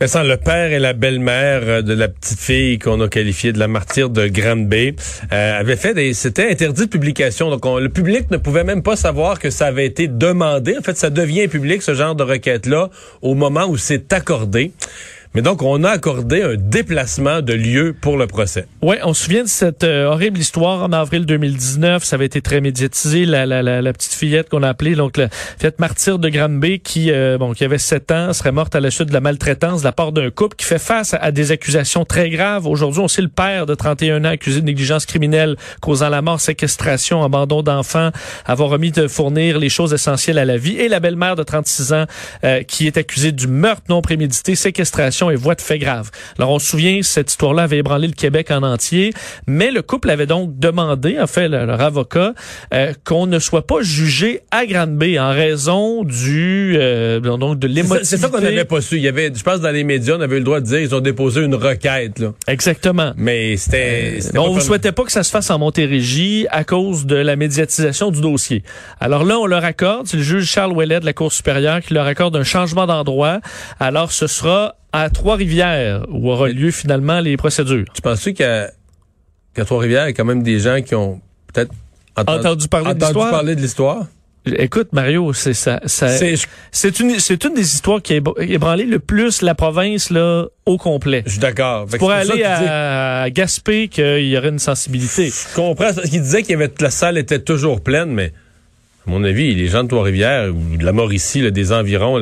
Le 0.01 0.37
père 0.37 0.71
et 0.71 0.79
la 0.79 0.93
belle-mère 0.93 1.63
euh, 1.65 1.83
de 1.83 1.93
la 1.93 2.07
petite 2.07 2.39
fille 2.39 2.79
qu'on 2.79 3.01
a 3.01 3.09
qualifiée 3.09 3.53
de 3.53 3.59
la 3.59 3.67
martyre 3.67 4.11
de 4.11 4.29
Granby 4.29 4.95
euh, 5.33 5.59
avaient 5.59 5.75
fait 5.75 5.93
des, 5.93 6.15
c'était 6.15 6.49
interdit 6.49 6.83
de 6.83 6.89
publication. 6.89 7.51
Donc, 7.51 7.65
le 7.65 7.89
public 7.89 8.31
ne 8.31 8.37
pouvait 8.37 8.63
même 8.63 8.85
pas 8.85 8.95
savoir 8.95 9.41
que 9.41 9.51
ça 9.51 9.67
avait 9.67 9.87
été 9.87 10.07
demandé. 10.07 10.77
En 10.79 10.83
fait, 10.83 10.97
ça 10.97 11.11
devient 11.11 11.49
public, 11.49 11.83
ce 11.83 11.95
genre 11.95 12.15
de 12.15 12.23
requête-là, 12.23 12.91
au 13.23 13.35
moment 13.35 13.67
où 13.67 13.77
c'est 13.77 14.13
accordé. 14.13 14.71
Mais 15.35 15.43
donc, 15.43 15.63
on 15.63 15.85
a 15.85 15.91
accordé 15.91 16.43
un 16.43 16.55
déplacement 16.57 17.43
de 17.43 17.53
lieu 17.53 17.95
pour 17.99 18.17
le 18.17 18.27
procès. 18.27 18.67
Oui, 18.81 18.97
on 19.05 19.13
se 19.13 19.25
souvient 19.25 19.43
de 19.43 19.49
cette 19.49 19.85
euh, 19.85 20.07
horrible 20.07 20.39
histoire 20.39 20.83
en 20.83 20.93
avril 20.93 21.27
2019. 21.27 22.03
Ça 22.03 22.17
avait 22.17 22.27
été 22.27 22.41
très 22.41 22.61
médiatisé. 22.61 23.27
La, 23.27 23.93
petite 23.93 24.15
fillette 24.15 24.49
qu'on 24.49 24.63
a 24.63 24.69
appelée, 24.69 24.95
donc 24.95 25.17
la 25.17 25.29
fillette 25.59 25.81
martyre 25.81 26.19
de 26.19 26.29
Granby, 26.29 26.81
qui, 26.81 27.11
euh, 27.11 27.37
bon, 27.37 27.53
qui 27.53 27.65
avait 27.65 27.79
7 27.79 28.11
ans, 28.11 28.33
serait 28.33 28.53
morte 28.53 28.75
à 28.75 28.81
la 28.81 28.91
suite 28.91 29.09
de 29.09 29.13
la 29.13 29.21
maltraitance 29.21 29.81
de 29.81 29.85
la 29.85 29.93
part 29.93 30.13
d'un 30.13 30.31
couple 30.31 30.57
qui 30.57 30.65
fait 30.65 30.79
face 30.79 31.15
à, 31.21 31.31
des 31.31 31.53
accusations 31.53 32.05
très 32.05 32.31
graves. 32.31 32.67
Aujourd'hui, 32.67 33.01
on 33.01 33.09
sait 33.09 33.23
le 33.23 33.29
père 33.29 33.67
de 33.67 33.75
31 33.75 34.25
ans 34.25 34.31
accusé 34.31 34.61
de 34.61 34.67
négligence 34.67 35.05
criminelle 35.05 35.57
causant 35.81 36.09
la 36.09 36.23
mort, 36.23 36.41
séquestration, 36.41 37.23
abandon 37.23 37.63
d'enfants, 37.63 38.11
avoir 38.47 38.71
remis 38.71 38.93
de 38.93 39.07
fournir 39.09 39.59
les 39.59 39.69
choses 39.69 39.93
essentielles 39.93 40.39
à 40.39 40.45
la 40.45 40.57
vie, 40.57 40.77
et 40.77 40.89
la 40.89 41.01
belle-mère 41.01 41.37
de 41.37 41.43
36 41.43 41.93
ans 41.93 42.05
euh, 42.45 42.63
qui 42.63 42.87
est 42.87 42.97
accusée 42.97 43.33
du 43.33 43.47
meurtre 43.47 43.83
non 43.89 44.01
prémédité, 44.01 44.55
séquestration 44.55 45.18
et 45.31 45.37
voie 45.37 45.55
de 45.55 45.61
fait 45.61 45.79
grave. 45.79 46.11
Alors, 46.39 46.51
on 46.51 46.59
se 46.59 46.69
souvient, 46.69 47.01
cette 47.03 47.31
histoire-là 47.31 47.65
avait 47.65 47.79
ébranlé 47.79 48.07
le 48.07 48.13
Québec 48.13 48.51
en 48.51 48.63
entier, 48.63 49.13
mais 49.47 49.71
le 49.71 49.83
couple 49.83 50.11
avait 50.11 50.27
donc 50.27 50.59
demandé, 50.59 51.19
en 51.19 51.27
fait, 51.27 51.49
leur 51.49 51.81
avocat, 51.81 52.35
euh, 52.73 52.93
qu'on 53.05 53.27
ne 53.27 53.39
soit 53.39 53.67
pas 53.67 53.83
jugé 53.83 54.41
à 54.51 54.67
Granby 54.67 55.19
en 55.19 55.31
raison 55.31 56.05
du 56.05 56.77
euh, 56.77 57.21
donc 57.21 57.59
de 57.59 57.67
l'émotivité. 57.67 58.05
C'est 58.05 58.17
ça, 58.17 58.29
qu'on 58.29 58.41
n'avait 58.41 58.65
pas 58.65 58.81
su. 58.81 58.97
Il 58.97 59.03
y 59.03 59.09
avait, 59.09 59.33
je 59.35 59.43
pense, 59.43 59.61
dans 59.61 59.71
les 59.71 59.85
médias, 59.85 60.17
on 60.17 60.21
avait 60.21 60.37
eu 60.37 60.41
le 60.41 60.45
droit 60.45 60.61
de 60.61 60.67
dire 60.67 60.81
ils 60.81 60.95
ont 60.95 61.01
déposé 61.01 61.43
une 61.43 61.55
requête. 61.55 62.19
Là. 62.19 62.33
Exactement. 62.47 63.13
Mais 63.17 63.57
c'était. 63.57 64.19
Euh, 64.35 64.39
on 64.39 64.55
ne 64.55 64.61
souhaitait 64.61 64.93
pas 64.93 65.05
que 65.05 65.13
ça 65.13 65.23
se 65.23 65.31
fasse 65.31 65.51
en 65.51 65.59
Montérégie 65.59 66.47
à 66.51 66.65
cause 66.65 67.07
de 67.07 67.17
la 67.17 67.37
médiatisation 67.37 68.11
du 68.11 68.21
dossier. 68.21 68.63
Alors 69.01 69.25
là, 69.25 69.39
on 69.39 69.47
leur 69.47 69.65
accorde, 69.65 70.07
c'est 70.07 70.17
le 70.17 70.23
juge 70.23 70.47
Charles 70.47 70.73
Ouellet 70.73 71.01
de 71.01 71.05
la 71.05 71.13
Cour 71.13 71.33
supérieure 71.33 71.81
qui 71.81 71.95
leur 71.95 72.07
accorde 72.07 72.37
un 72.37 72.45
changement 72.45 72.87
d'endroit. 72.87 73.41
Alors, 73.81 74.13
ce 74.13 74.27
sera 74.27 74.78
à 74.93 75.11
Trois-Rivières 75.11 76.07
où 76.11 76.31
aura 76.31 76.49
lieu 76.49 76.71
finalement 76.71 77.21
les 77.21 77.37
procédures. 77.37 77.87
Tu 77.95 78.03
penses-tu 78.03 78.35
qu'à 78.35 78.71
Trois-Rivières, 79.55 80.05
il 80.05 80.09
y 80.09 80.11
a 80.11 80.13
quand 80.15 80.25
même 80.25 80.43
des 80.43 80.59
gens 80.61 80.81
qui 80.83 80.95
ont 80.95 81.21
peut-être 81.53 81.73
entendu, 82.17 82.69
parler, 82.69 82.95
de 82.95 83.01
parler 83.01 83.57
de 83.57 83.61
l'histoire? 83.61 84.07
Écoute, 84.57 84.93
Mario, 84.93 85.33
c'est 85.33 85.53
ça, 85.53 85.81
c'est 85.85 87.01
une, 87.01 87.19
c'est 87.19 87.45
une 87.45 87.55
des 87.55 87.75
histoires 87.75 88.01
qui 88.01 88.15
a 88.15 88.21
ébranlé 88.39 88.85
le 88.85 88.99
plus 88.99 89.43
la 89.43 89.55
province 89.55 90.11
là 90.11 90.47
au 90.65 90.79
complet. 90.79 91.23
Je 91.27 91.33
suis 91.33 91.41
d'accord. 91.41 91.87
Pour 91.99 92.11
aller 92.11 92.45
à, 92.45 93.29
Gaspé, 93.31 93.89
qu'il 93.89 94.27
y 94.27 94.39
aurait 94.39 94.49
une 94.49 94.59
sensibilité. 94.59 95.31
Je 95.31 95.55
comprends. 95.55 95.93
qu'il 95.93 96.23
disait 96.23 96.43
que 96.43 96.83
la 96.83 96.91
salle 96.91 97.19
était 97.19 97.41
toujours 97.41 97.83
pleine, 97.83 98.11
mais 98.11 98.33
à 99.09 99.11
mon 99.11 99.25
avis, 99.25 99.55
les 99.55 99.69
gens 99.69 99.85
de 99.85 99.89
Trois-Rivières 99.89 100.51
ou 100.55 100.77
de 100.77 100.85
la 100.85 100.93
Mauricie, 100.93 101.51
des 101.51 101.73
environs, 101.73 102.19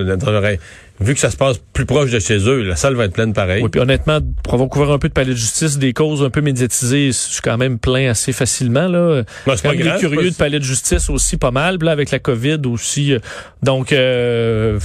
vu 1.01 1.15
que 1.15 1.21
ça 1.21 1.31
se 1.31 1.37
passe 1.37 1.61
plus 1.73 1.85
proche 1.85 2.13
de 2.13 2.21
chez 2.21 2.39
eux, 2.49 2.63
la 2.63 2.77
salle 2.77 2.95
va 2.95 3.07
être 3.07 3.13
pleine 3.13 3.33
pareil. 3.33 3.61
Oui, 3.61 3.69
puis 3.69 3.81
honnêtement, 3.81 4.21
pour 4.45 4.55
avoir 4.55 4.69
couvert 4.69 4.91
un 4.93 4.99
peu 5.01 5.09
de 5.09 5.13
palais 5.13 5.33
de 5.33 5.37
justice, 5.37 5.79
des 5.79 5.93
causes 5.93 6.23
un 6.23 6.31
peu 6.31 6.43
médiatisées, 6.43 7.09
je 7.09 7.13
suis 7.13 7.43
quand 7.43 7.59
même 7.59 7.81
plein 7.81 8.09
assez 8.11 8.33
facilement. 8.33 8.87
Là. 8.87 9.25
c'est 9.47 9.63
pas 9.63 9.75
grave, 9.75 9.99
curieux 9.99 10.31
de 10.31 10.37
palais 10.37 10.61
de 10.61 10.65
justice 10.65 11.11
aussi 11.11 11.37
pas 11.37 11.51
mal, 11.51 11.79
là, 11.83 11.91
avec 11.91 12.13
la 12.13 12.21
COVID 12.21 12.61
aussi. 12.67 13.15
Euh, 13.15 13.19
donc, 13.65 13.93
euh, 13.93 14.79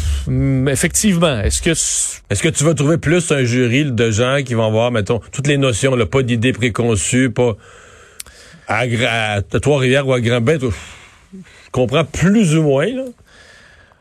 effectivement, 0.67 1.39
est-ce 1.39 1.61
que... 1.61 1.69
Est-ce 1.69 2.41
que 2.41 2.49
tu 2.49 2.63
vas 2.63 2.73
trouver 2.73 2.97
plus 2.97 3.31
un 3.31 3.43
jury 3.43 3.85
de 3.91 4.09
gens 4.09 4.39
qui 4.43 4.55
vont 4.55 4.65
avoir, 4.65 4.91
mettons, 4.91 5.21
toutes 5.31 5.47
les 5.47 5.57
notions, 5.57 5.95
là, 5.95 6.07
pas 6.07 6.23
d'idées 6.23 6.53
préconçues, 6.53 7.29
pas... 7.29 7.55
À, 8.67 8.85
à, 9.35 9.41
Trois-Rivières 9.41 10.07
ou 10.07 10.13
à 10.13 10.21
Grand-Bain, 10.21 10.57
comprends 11.71 12.05
plus 12.05 12.55
ou 12.57 12.63
moins, 12.63 12.87
là. 12.87 13.05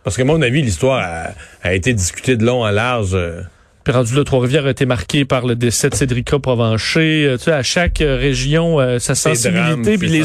Parce 0.03 0.17
que, 0.17 0.23
à 0.23 0.25
mon 0.25 0.41
avis, 0.43 0.63
l'histoire 0.63 1.35
a, 1.63 1.75
été 1.75 1.93
discutée 1.93 2.37
de 2.37 2.45
long 2.45 2.63
en 2.65 2.71
large. 2.71 3.15
Euh, 3.15 3.43
Puis 3.85 3.95
rendu 3.95 4.15
là, 4.15 4.25
Trois-Rivières 4.25 4.67
a 4.67 4.71
été 4.71 4.85
marqué 4.85 5.25
par 5.25 5.47
le 5.47 5.57
décès 5.57 5.89
de 5.89 5.95
Cédrica 5.95 6.39
Provencher. 6.39 7.25
Euh, 7.27 7.37
tu 7.39 7.45
sais, 7.45 7.53
à 7.53 7.63
chaque 7.63 8.03
euh, 8.03 8.17
région, 8.17 8.79
euh, 8.79 8.99
sa 8.99 9.15
sensibilité, 9.15 9.97
puis 9.97 10.09
les, 10.09 10.25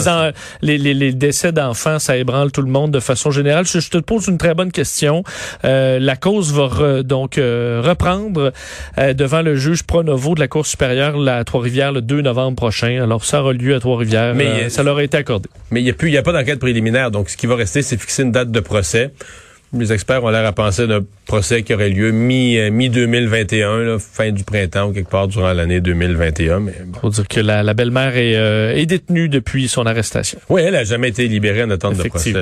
les, 0.62 0.78
les, 0.78 0.94
les, 0.94 1.14
décès 1.14 1.54
d'enfants, 1.54 2.00
ça 2.00 2.18
ébranle 2.18 2.52
tout 2.52 2.62
le 2.62 2.70
monde 2.70 2.92
de 2.92 3.00
façon 3.00 3.32
générale. 3.32 3.66
Je, 3.66 3.90
te 3.90 3.98
pose 3.98 4.28
une 4.28 4.38
très 4.38 4.54
bonne 4.54 4.72
question. 4.72 5.24
la 5.64 6.16
cause 6.16 6.54
va 6.54 7.04
donc 7.04 7.36
reprendre 7.36 8.52
devant 8.98 9.42
le 9.42 9.56
juge 9.56 9.84
Pronovo 9.84 10.36
de 10.36 10.40
la 10.40 10.48
Cour 10.48 10.66
supérieure 10.66 11.16
à 11.28 11.44
Trois-Rivières 11.44 11.92
le 11.92 12.02
2 12.02 12.22
novembre 12.22 12.56
prochain. 12.56 13.02
Alors, 13.02 13.24
ça 13.24 13.42
aura 13.42 13.54
lieu 13.54 13.76
à 13.76 13.80
Trois-Rivières. 13.80 14.36
Mais 14.36 14.70
ça 14.70 14.84
leur 14.84 14.98
a 14.98 15.04
été 15.04 15.18
accordé. 15.18 15.50
Mais 15.72 15.82
il 15.82 15.84
n'y 15.84 15.90
a, 15.90 15.94
plus, 15.94 16.12
y 16.12 16.18
a 16.18 16.24
pas 16.24 16.34
d'enquête 16.34 16.60
préliminaire. 16.60 17.12
Donc, 17.12 17.30
ce 17.30 17.38
qui 17.38 17.48
va 17.48 17.56
rester, 17.56 17.82
c'est 17.82 17.98
fixer 17.98 18.24
une 18.24 18.32
date 18.32 18.52
de 18.52 18.60
procès. 18.60 19.12
Les 19.78 19.92
experts 19.92 20.24
ont 20.24 20.30
l'air 20.30 20.46
à 20.46 20.54
penser 20.54 20.88
d'un 20.88 21.02
procès 21.26 21.64
qui 21.64 21.74
aurait 21.74 21.90
lieu 21.90 22.12
mi, 22.12 22.58
euh, 22.58 22.72
mi 22.72 22.90
2021, 22.90 24.00
fin 24.00 24.32
du 24.32 24.44
printemps 24.44 24.90
ou 24.90 24.94
quelque 24.94 25.10
part 25.10 25.28
durant 25.28 25.52
l'année 25.52 25.82
2021. 25.82 26.60
Mais 26.62 26.74
Faut 27.02 27.10
dire 27.10 27.28
que 27.28 27.40
la, 27.40 27.74
belle-mère 27.74 28.16
est, 28.16 28.36
euh, 28.36 28.76
est, 28.76 28.86
détenue 28.86 29.28
depuis 29.28 29.68
son 29.68 29.86
arrestation. 29.86 30.40
Oui, 30.50 30.62
elle 30.66 30.76
a 30.76 30.84
jamais 30.84 31.10
été 31.10 31.28
libérée 31.28 31.64
en 31.64 31.70
attente 31.72 31.98
de 31.98 32.04
procès. 32.04 32.34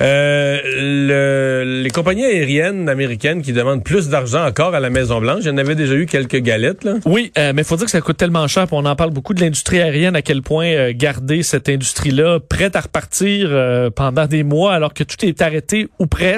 Euh, 0.00 0.60
le, 0.64 1.82
les 1.82 1.90
compagnies 1.90 2.24
aériennes 2.24 2.88
américaines 2.88 3.42
qui 3.42 3.52
demandent 3.52 3.84
plus 3.84 4.08
d'argent 4.08 4.46
encore 4.46 4.74
à 4.74 4.80
la 4.80 4.90
Maison 4.90 5.20
Blanche, 5.20 5.40
il 5.42 5.48
y 5.48 5.50
en 5.50 5.58
avait 5.58 5.74
déjà 5.74 5.94
eu 5.94 6.06
quelques 6.06 6.40
galettes. 6.40 6.84
Là. 6.84 6.94
Oui, 7.04 7.32
euh, 7.36 7.52
mais 7.54 7.64
faut 7.64 7.76
dire 7.76 7.86
que 7.86 7.90
ça 7.90 8.00
coûte 8.00 8.16
tellement 8.16 8.46
cher. 8.48 8.66
on 8.72 8.86
en 8.86 8.96
parle 8.96 9.10
beaucoup 9.10 9.34
de 9.34 9.40
l'industrie 9.40 9.80
aérienne, 9.80 10.16
à 10.16 10.22
quel 10.22 10.42
point 10.42 10.92
garder 10.92 11.42
cette 11.42 11.68
industrie-là 11.68 12.38
prête 12.40 12.76
à 12.76 12.80
repartir 12.80 13.50
pendant 13.94 14.26
des 14.26 14.44
mois 14.44 14.72
alors 14.72 14.94
que 14.94 15.04
tout 15.04 15.24
est 15.26 15.42
arrêté 15.42 15.88
ou 15.98 16.06
presque, 16.06 16.37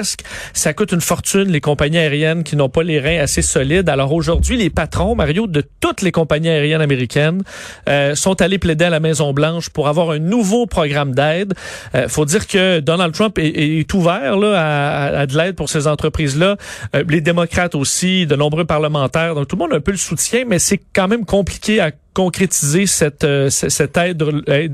ça 0.53 0.73
coûte 0.73 0.91
une 0.91 1.01
fortune 1.01 1.51
les 1.51 1.61
compagnies 1.61 1.97
aériennes 1.97 2.43
qui 2.43 2.55
n'ont 2.55 2.69
pas 2.69 2.83
les 2.83 2.99
reins 2.99 3.19
assez 3.19 3.41
solides. 3.41 3.89
Alors 3.89 4.13
aujourd'hui, 4.13 4.57
les 4.57 4.69
patrons, 4.69 5.15
Mario, 5.15 5.47
de 5.47 5.63
toutes 5.79 6.01
les 6.01 6.11
compagnies 6.11 6.49
aériennes 6.49 6.81
américaines 6.81 7.43
euh, 7.89 8.15
sont 8.15 8.41
allés 8.41 8.57
plaider 8.57 8.85
à 8.85 8.89
la 8.89 8.99
Maison 8.99 9.33
Blanche 9.33 9.69
pour 9.69 9.87
avoir 9.87 10.11
un 10.11 10.19
nouveau 10.19 10.65
programme 10.65 11.13
d'aide. 11.13 11.53
Euh, 11.95 12.07
faut 12.07 12.25
dire 12.25 12.47
que 12.47 12.79
Donald 12.79 13.13
Trump 13.13 13.37
est, 13.37 13.79
est 13.79 13.93
ouvert 13.93 14.37
là, 14.37 14.59
à, 14.59 15.19
à 15.21 15.25
de 15.25 15.37
l'aide 15.37 15.55
pour 15.55 15.69
ces 15.69 15.87
entreprises-là. 15.87 16.57
Euh, 16.95 17.03
les 17.07 17.21
démocrates 17.21 17.75
aussi, 17.75 18.25
de 18.25 18.35
nombreux 18.35 18.65
parlementaires. 18.65 19.35
Donc 19.35 19.47
tout 19.47 19.55
le 19.55 19.61
monde 19.61 19.73
a 19.73 19.77
un 19.77 19.81
peu 19.81 19.91
le 19.91 19.97
soutien, 19.97 20.43
mais 20.47 20.59
c'est 20.59 20.79
quand 20.93 21.07
même 21.07 21.25
compliqué 21.25 21.79
à 21.79 21.91
concrétiser 22.13 22.87
cette, 22.87 23.23
euh, 23.23 23.49
cette 23.49 23.97
aide, 23.97 24.23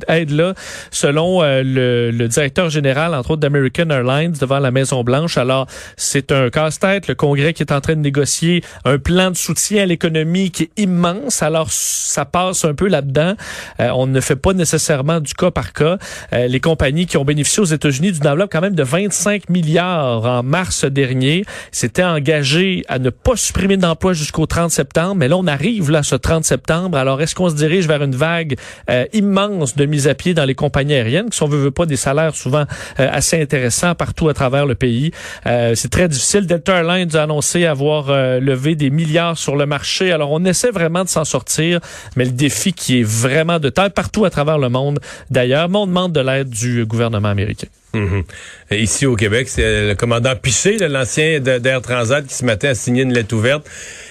aide, 0.07 0.31
là 0.31 0.53
selon 0.91 1.43
euh, 1.43 1.61
le, 1.63 2.11
le, 2.11 2.27
directeur 2.27 2.69
général 2.69 3.13
entre 3.13 3.31
autres 3.31 3.41
d'American 3.41 3.89
Airlines 3.89 4.33
devant 4.39 4.59
la 4.59 4.71
Maison 4.71 5.03
Blanche. 5.03 5.37
Alors 5.37 5.67
c'est 5.97 6.31
un 6.31 6.49
casse-tête. 6.49 7.07
Le 7.07 7.15
Congrès 7.15 7.53
qui 7.53 7.63
est 7.63 7.71
en 7.71 7.81
train 7.81 7.95
de 7.95 8.01
négocier 8.01 8.63
un 8.85 8.97
plan 8.97 9.31
de 9.31 9.37
soutien 9.37 9.83
à 9.83 9.85
l'économie 9.85 10.51
qui 10.51 10.63
est 10.63 10.81
immense. 10.81 11.43
Alors 11.43 11.67
ça 11.71 12.25
passe 12.25 12.65
un 12.65 12.73
peu 12.73 12.87
là-dedans. 12.87 13.35
Euh, 13.79 13.89
on 13.93 14.07
ne 14.07 14.19
fait 14.19 14.35
pas 14.35 14.53
nécessairement 14.53 15.19
du 15.19 15.33
cas 15.33 15.51
par 15.51 15.73
cas. 15.73 15.97
les 16.31 16.59
compagnies 16.59 17.05
qui 17.05 17.17
ont 17.17 17.25
bénéficié 17.25 17.61
aux 17.61 17.65
États-Unis 17.65 18.13
d'une 18.13 18.27
enveloppe 18.27 18.51
quand 18.51 18.61
même 18.61 18.75
de 18.75 18.83
25 18.83 19.49
milliards 19.49 20.25
en 20.25 20.43
mars 20.43 20.85
dernier 20.85 21.45
s'étaient 21.71 22.03
engagées 22.03 22.83
à 22.87 22.99
ne 22.99 23.09
pas 23.09 23.35
supprimer 23.35 23.77
d'emplois 23.77 24.13
jusqu'au 24.13 24.45
30 24.45 24.71
septembre. 24.71 25.15
Mais 25.15 25.27
là 25.27 25.37
on 25.37 25.47
arrive 25.47 25.91
là 25.91 26.03
ce 26.03 26.15
30 26.15 26.43
septembre. 26.43 26.97
Alors 26.97 27.21
est-ce 27.27 27.35
qu'on 27.35 27.49
se 27.49 27.55
dirige 27.55 27.87
vers 27.87 28.01
une 28.01 28.15
vague 28.15 28.55
euh, 28.89 29.05
immense 29.11 29.75
de 29.75 29.85
mise 29.85 30.07
à 30.07 30.15
pied 30.15 30.33
dans 30.33 30.45
les 30.45 30.55
compagnies 30.55 30.93
aériennes, 30.93 31.29
qui 31.29 31.37
sont, 31.37 31.47
veut, 31.47 31.57
veut 31.57 31.71
pas, 31.71 31.85
des 31.85 31.97
salaires 31.97 32.33
souvent 32.35 32.63
euh, 32.99 33.09
assez 33.11 33.41
intéressants 33.41 33.95
partout 33.95 34.29
à 34.29 34.33
travers 34.33 34.65
le 34.65 34.75
pays. 34.75 35.11
Euh, 35.45 35.75
c'est 35.75 35.89
très 35.89 36.07
difficile. 36.07 36.47
Delta 36.47 36.77
Airlines 36.77 37.15
a 37.17 37.23
annoncé 37.23 37.65
avoir 37.65 38.07
levé 38.39 38.75
des 38.75 38.89
milliards 38.89 39.37
sur 39.37 39.57
le 39.57 39.65
marché. 39.65 40.11
Alors, 40.11 40.31
on 40.31 40.43
essaie 40.45 40.71
vraiment 40.71 41.03
de 41.03 41.09
s'en 41.09 41.25
sortir, 41.25 41.81
mais 42.15 42.23
le 42.23 42.31
défi 42.31 42.71
qui 42.71 43.01
est 43.01 43.07
vraiment 43.07 43.59
de 43.59 43.69
taille 43.69 43.89
partout 43.89 44.23
à 44.23 44.29
travers 44.29 44.57
le 44.57 44.69
monde, 44.69 44.99
d'ailleurs, 45.29 45.67
on 45.73 45.85
demande 45.85 46.13
de 46.13 46.21
l'aide 46.21 46.49
du 46.49 46.85
gouvernement 46.85 47.29
américain. 47.29 47.67
Mhm. 47.93 48.23
Ici 48.71 49.05
au 49.05 49.15
Québec, 49.15 49.47
c'est 49.49 49.87
le 49.87 49.95
commandant 49.95 50.35
Piché, 50.35 50.77
l'ancien 50.87 51.39
d'Air 51.39 51.81
Transat, 51.81 52.25
qui 52.25 52.33
se 52.33 52.45
mettait 52.45 52.69
à 52.69 52.75
signer 52.75 53.03
une 53.03 53.13
lettre 53.13 53.35
ouverte, 53.35 53.67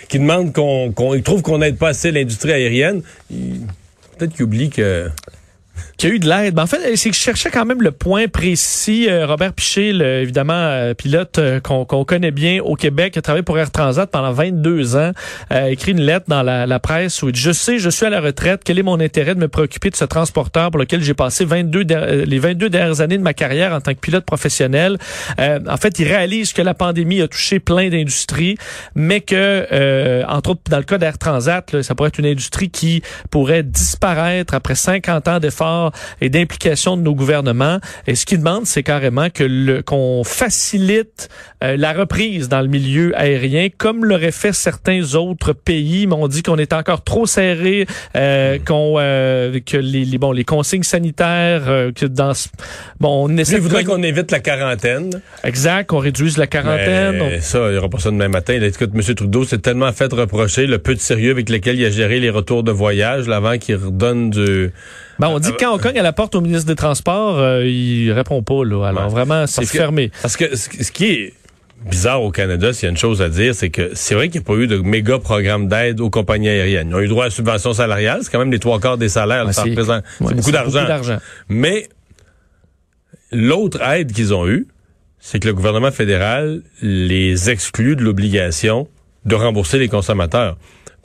qui 0.09 0.19
demande 0.19 0.53
qu'on 0.53 0.93
trouve 1.23 1.43
qu'on 1.43 1.59
n'aide 1.59 1.77
pas 1.77 1.89
assez 1.89 2.11
l'industrie 2.13 2.53
aérienne. 2.53 3.03
Peut-être 3.29 4.35
qu'il 4.35 4.45
oublie 4.45 4.71
que 4.71 5.11
qu'il 5.97 6.11
y 6.11 6.13
a 6.13 6.15
eu 6.15 6.19
de 6.19 6.29
l'aide. 6.29 6.55
Ben, 6.55 6.65
en 6.65 6.67
fait, 6.67 6.97
c'est 6.97 7.11
que 7.11 7.17
je 7.17 7.21
cherchais 7.21 7.51
quand 7.51 7.65
même 7.65 7.81
le 7.81 7.93
point 7.93 8.29
précis. 8.29 9.07
Euh, 9.09 9.27
Robert 9.27 9.53
Piché, 9.53 9.91
évidemment, 9.91 10.55
euh, 10.55 10.95
pilote 10.95 11.39
euh, 11.39 11.61
qu'on 11.61 11.85
connaît 12.05 12.31
bien 12.31 12.61
au 12.63 12.75
Québec, 12.75 13.17
a 13.17 13.23
travaillé 13.23 13.43
pour 13.43 13.59
Air 13.59 13.71
Transat 13.71 14.11
pendant 14.11 14.33
22 14.33 14.97
ans, 14.97 15.13
a 15.51 15.71
écrit 15.71 15.93
une 15.93 16.01
lettre 16.01 16.27
dans 16.29 16.43
la, 16.43 16.67
la, 16.67 16.79
presse 16.79 17.23
où 17.23 17.29
il 17.29 17.33
dit, 17.33 17.41
je 17.41 17.53
sais, 17.53 17.79
je 17.79 17.89
suis 17.89 18.05
à 18.05 18.11
la 18.11 18.21
retraite, 18.21 18.63
quel 18.65 18.79
est 18.79 18.83
mon 18.83 19.01
intérêt 19.01 19.35
de 19.35 19.41
me 19.41 19.49
préoccuper 19.49 19.91
de 19.91 19.97
ce 19.97 20.05
transporteur 20.05 20.71
pour 20.71 20.79
lequel 20.79 21.03
j'ai 21.03 21.15
passé 21.15 21.45
22 21.45 21.85
les 22.25 22.39
22 22.39 22.69
dernières 22.69 23.01
années 23.01 23.19
de 23.19 23.23
ma 23.23 23.35
carrière 23.35 23.73
en 23.73 23.81
tant 23.81 23.93
que 23.93 24.01
pilote 24.01 24.25
professionnel? 24.25 24.99
en 25.39 25.77
fait, 25.77 25.99
il 25.99 26.07
réalise 26.07 26.53
que 26.53 26.63
la 26.63 26.75
pandémie 26.75 27.23
a 27.23 27.29
touché 27.29 27.59
plein 27.59 27.89
d'industries, 27.89 28.57
mais 28.95 29.21
que, 29.21 30.25
entre 30.29 30.51
autres, 30.51 30.63
dans 30.71 30.79
le 30.79 30.85
cas 30.85 30.99
d'Air 30.99 31.19
Transat, 31.19 31.83
ça 31.83 31.95
pourrait 31.95 32.09
être 32.09 32.19
une 32.19 32.27
industrie 32.27 32.71
qui 32.71 33.03
pourrait 33.31 33.63
disparaître 33.63 34.55
après 34.55 34.75
50 34.75 35.29
ans 35.29 35.39
d'efforts 35.39 35.86
et 36.21 36.29
d'implication 36.29 36.97
de 36.97 37.03
nos 37.03 37.15
gouvernements. 37.15 37.79
Et 38.07 38.15
ce 38.15 38.27
qu'ils 38.27 38.39
demandent, 38.39 38.67
c'est 38.67 38.83
carrément 38.83 39.31
que 39.31 39.45
le 39.45 39.83
qu'on 39.83 40.23
facilite 40.25 41.29
euh, 41.63 41.77
la 41.77 41.93
reprise 41.93 42.49
dans 42.49 42.61
le 42.61 42.69
milieu 42.69 43.13
aérien, 43.19 43.69
comme 43.77 44.05
l'auraient 44.05 44.33
fait 44.33 44.53
certains 44.53 45.15
autres 45.15 45.53
pays. 45.53 46.07
Mais 46.07 46.15
on 46.15 46.29
dit 46.29 46.43
qu'on 46.43 46.59
est 46.59 46.73
encore 46.73 47.03
trop 47.03 47.27
serré, 47.27 47.87
euh, 48.17 48.59
qu'on 48.65 48.97
euh, 48.99 49.61
que 49.65 49.77
les, 49.77 50.05
les, 50.05 50.19
bon 50.19 50.33
les 50.33 50.45
consignes 50.45 50.83
sanitaires 50.83 51.65
que 51.95 52.07
dans 52.07 52.33
bon 53.01 53.29
on 53.29 53.37
essaie. 53.37 53.59
voudrait 53.59 53.85
qu'on 53.85 54.03
évite 54.03 54.31
la 54.31 54.41
quarantaine. 54.41 55.11
Exact, 55.45 55.87
qu'on 55.89 55.99
réduise 55.99 56.37
la 56.37 56.47
quarantaine. 56.47 57.19
Mais 57.19 57.41
Ça, 57.41 57.67
il 57.69 57.73
n'y 57.73 57.79
aura 57.79 57.89
pas 57.89 57.99
ça 57.99 58.11
demain 58.11 58.29
matin. 58.29 58.59
Là, 58.59 58.67
écoute, 58.67 58.91
M. 58.95 59.15
Trudeau 59.15 59.45
s'est 59.45 59.59
tellement 59.59 59.93
fait 59.93 60.13
reprocher 60.13 60.67
le 60.67 60.79
peu 60.79 60.95
de 60.95 61.01
sérieux 61.01 61.31
avec 61.31 61.49
lequel 61.49 61.79
il 61.79 61.85
a 61.85 61.91
géré 61.91 62.21
les 62.21 62.31
retours 62.31 62.63
de 62.63 62.73
voyage, 62.73 63.29
avant 63.29 63.59
qu'il 63.59 63.77
redonne 63.77 64.31
du 64.31 64.73
ben, 65.19 65.29
on 65.29 65.39
dit 65.39 65.53
que 65.53 65.57
quand 65.59 65.75
on 65.75 65.79
cogne 65.79 65.99
à 65.99 66.03
la 66.03 66.13
porte 66.13 66.35
au 66.35 66.41
ministre 66.41 66.67
des 66.67 66.75
Transports, 66.75 67.39
euh, 67.39 67.65
il 67.65 68.13
répond 68.13 68.43
pas. 68.43 68.65
Là. 68.65 68.87
Alors 68.87 69.09
vraiment, 69.09 69.47
c'est 69.47 69.67
fermé. 69.67 70.11
parce 70.23 70.37
que 70.37 70.55
ce 70.57 70.91
qui 70.91 71.07
est 71.07 71.35
bizarre 71.85 72.23
au 72.23 72.31
Canada, 72.31 72.73
s'il 72.73 72.85
y 72.85 72.87
a 72.87 72.91
une 72.91 72.97
chose 72.97 73.23
à 73.23 73.29
dire, 73.29 73.55
c'est 73.55 73.71
que 73.71 73.91
c'est 73.95 74.15
vrai 74.15 74.29
qu'il 74.29 74.41
n'y 74.41 74.45
a 74.45 74.49
pas 74.49 74.55
eu 74.55 74.67
de 74.67 74.79
méga 74.79 75.19
programme 75.19 75.69
d'aide 75.69 76.01
aux 76.01 76.11
compagnies 76.11 76.49
aériennes. 76.49 76.89
Ils 76.91 76.95
ont 76.95 77.01
eu 77.01 77.09
droit 77.09 77.27
à 77.27 77.31
subvention 77.31 77.73
salariale, 77.73 78.21
c'est 78.23 78.31
quand 78.31 78.39
même 78.39 78.53
les 78.53 78.59
trois 78.59 78.81
quarts 78.81 78.99
des 78.99 79.09
salaires, 79.09 79.53
ça 79.53 79.63
représente 79.63 80.05
c'est 80.19 80.35
beaucoup 80.35 80.53
d'argent. 80.53 80.87
Mais 81.49 81.89
l'autre 83.33 83.81
aide 83.83 84.13
qu'ils 84.13 84.35
ont 84.35 84.47
eue, 84.49 84.67
c'est 85.19 85.41
que 85.41 85.47
le 85.47 85.55
gouvernement 85.55 85.91
fédéral 85.91 86.63
les 86.83 87.51
exclut 87.51 87.97
de 87.97 88.03
l'obligation 88.03 88.89
de 89.25 89.35
rembourser 89.35 89.79
les 89.79 89.89
consommateurs. 89.89 90.57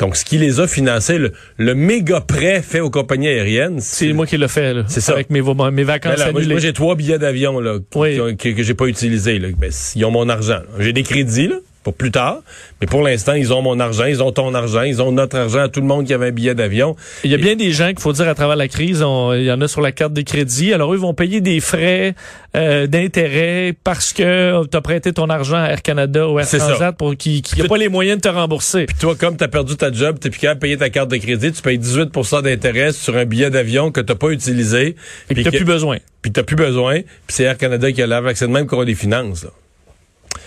Donc, 0.01 0.15
ce 0.15 0.25
qui 0.25 0.39
les 0.39 0.59
a 0.59 0.67
financés, 0.67 1.19
le, 1.57 1.75
méga 1.75 2.21
prêt 2.21 2.63
fait 2.63 2.79
aux 2.79 2.89
compagnies 2.89 3.27
aériennes, 3.27 3.79
c'est 3.79 4.13
moi 4.13 4.25
qui 4.25 4.35
l'ai 4.35 4.47
fait. 4.47 4.75
C'est 4.87 4.99
ça. 4.99 5.13
Avec 5.13 5.29
mes, 5.29 5.41
mes 5.71 5.83
vacances 5.83 6.17
là, 6.17 6.31
Moi, 6.31 6.57
j'ai 6.57 6.73
trois 6.73 6.95
billets 6.95 7.19
d'avion 7.19 7.59
là 7.59 7.77
que, 7.79 8.33
que, 8.33 8.63
j'ai 8.63 8.73
pas 8.73 8.87
utilisés. 8.87 9.37
Là. 9.37 9.49
Ben, 9.55 9.71
ils 9.95 10.03
ont 10.03 10.11
mon 10.11 10.27
argent. 10.27 10.61
J'ai 10.79 10.91
des 10.91 11.03
crédits 11.03 11.47
là 11.47 11.57
pour 11.83 11.93
plus 11.93 12.11
tard. 12.11 12.41
Mais 12.79 12.87
pour 12.87 13.01
l'instant, 13.01 13.33
ils 13.33 13.53
ont 13.53 13.61
mon 13.61 13.79
argent, 13.79 14.05
ils 14.05 14.21
ont 14.21 14.31
ton 14.31 14.53
argent, 14.53 14.83
ils 14.83 15.01
ont 15.01 15.11
notre 15.11 15.37
argent, 15.37 15.61
à 15.61 15.69
tout 15.69 15.81
le 15.81 15.87
monde 15.87 16.05
qui 16.05 16.13
avait 16.13 16.27
un 16.27 16.31
billet 16.31 16.55
d'avion. 16.55 16.95
Il 17.23 17.31
y 17.31 17.33
a 17.33 17.37
bien 17.37 17.55
des 17.55 17.71
gens 17.71 17.87
qu'il 17.89 17.99
faut 17.99 18.13
dire 18.13 18.27
à 18.27 18.35
travers 18.35 18.55
la 18.55 18.67
crise, 18.67 19.03
il 19.33 19.43
y 19.43 19.51
en 19.51 19.61
a 19.61 19.67
sur 19.67 19.81
la 19.81 19.91
carte 19.91 20.13
des 20.13 20.23
crédits. 20.23 20.73
Alors 20.73 20.93
eux 20.93 20.97
vont 20.97 21.13
payer 21.13 21.41
des 21.41 21.59
frais 21.59 22.15
euh, 22.55 22.87
d'intérêt 22.87 23.73
parce 23.83 24.13
que 24.13 24.65
tu 24.67 24.77
as 24.77 24.81
prêté 24.81 25.13
ton 25.13 25.29
argent 25.29 25.57
à 25.57 25.69
Air 25.69 25.81
Canada 25.81 26.27
ou 26.27 26.39
Air 26.39 26.47
Transat 26.47 26.95
pour 26.95 27.15
qui 27.15 27.41
qui 27.41 27.61
a 27.61 27.65
pas 27.65 27.77
les 27.77 27.89
moyens 27.89 28.17
de 28.17 28.21
te 28.21 28.33
rembourser. 28.33 28.85
Puis 28.85 28.97
toi, 28.99 29.15
comme 29.15 29.37
tu 29.37 29.43
as 29.43 29.47
perdu 29.47 29.75
ta 29.75 29.91
job, 29.91 30.17
tu 30.21 30.29
plus 30.29 30.39
capable 30.39 30.59
de 30.59 30.61
payer 30.61 30.77
ta 30.77 30.89
carte 30.89 31.09
de 31.09 31.17
crédit, 31.17 31.51
tu 31.51 31.61
payes 31.61 31.77
18% 31.77 32.43
d'intérêt 32.43 32.91
sur 32.91 33.15
un 33.15 33.25
billet 33.25 33.49
d'avion 33.49 33.91
que 33.91 34.01
tu 34.01 34.15
pas 34.15 34.29
utilisé. 34.29 34.95
Et 35.29 35.33
puis 35.33 35.43
tu 35.43 35.51
plus 35.51 35.65
besoin. 35.65 35.97
Puis 36.21 36.31
tu 36.31 36.43
plus 36.43 36.55
besoin. 36.55 37.01
Puis 37.01 37.35
c'est 37.35 37.43
Air 37.43 37.57
Canada 37.57 37.91
qui 37.91 38.01
a 38.01 38.07
l'air 38.07 38.21
c'est 38.35 38.47
de 38.47 38.51
même 38.51 38.67
qu'on 38.67 38.81
a 38.81 38.85
des 38.85 38.95
finances. 38.95 39.43
Là. 39.43 39.49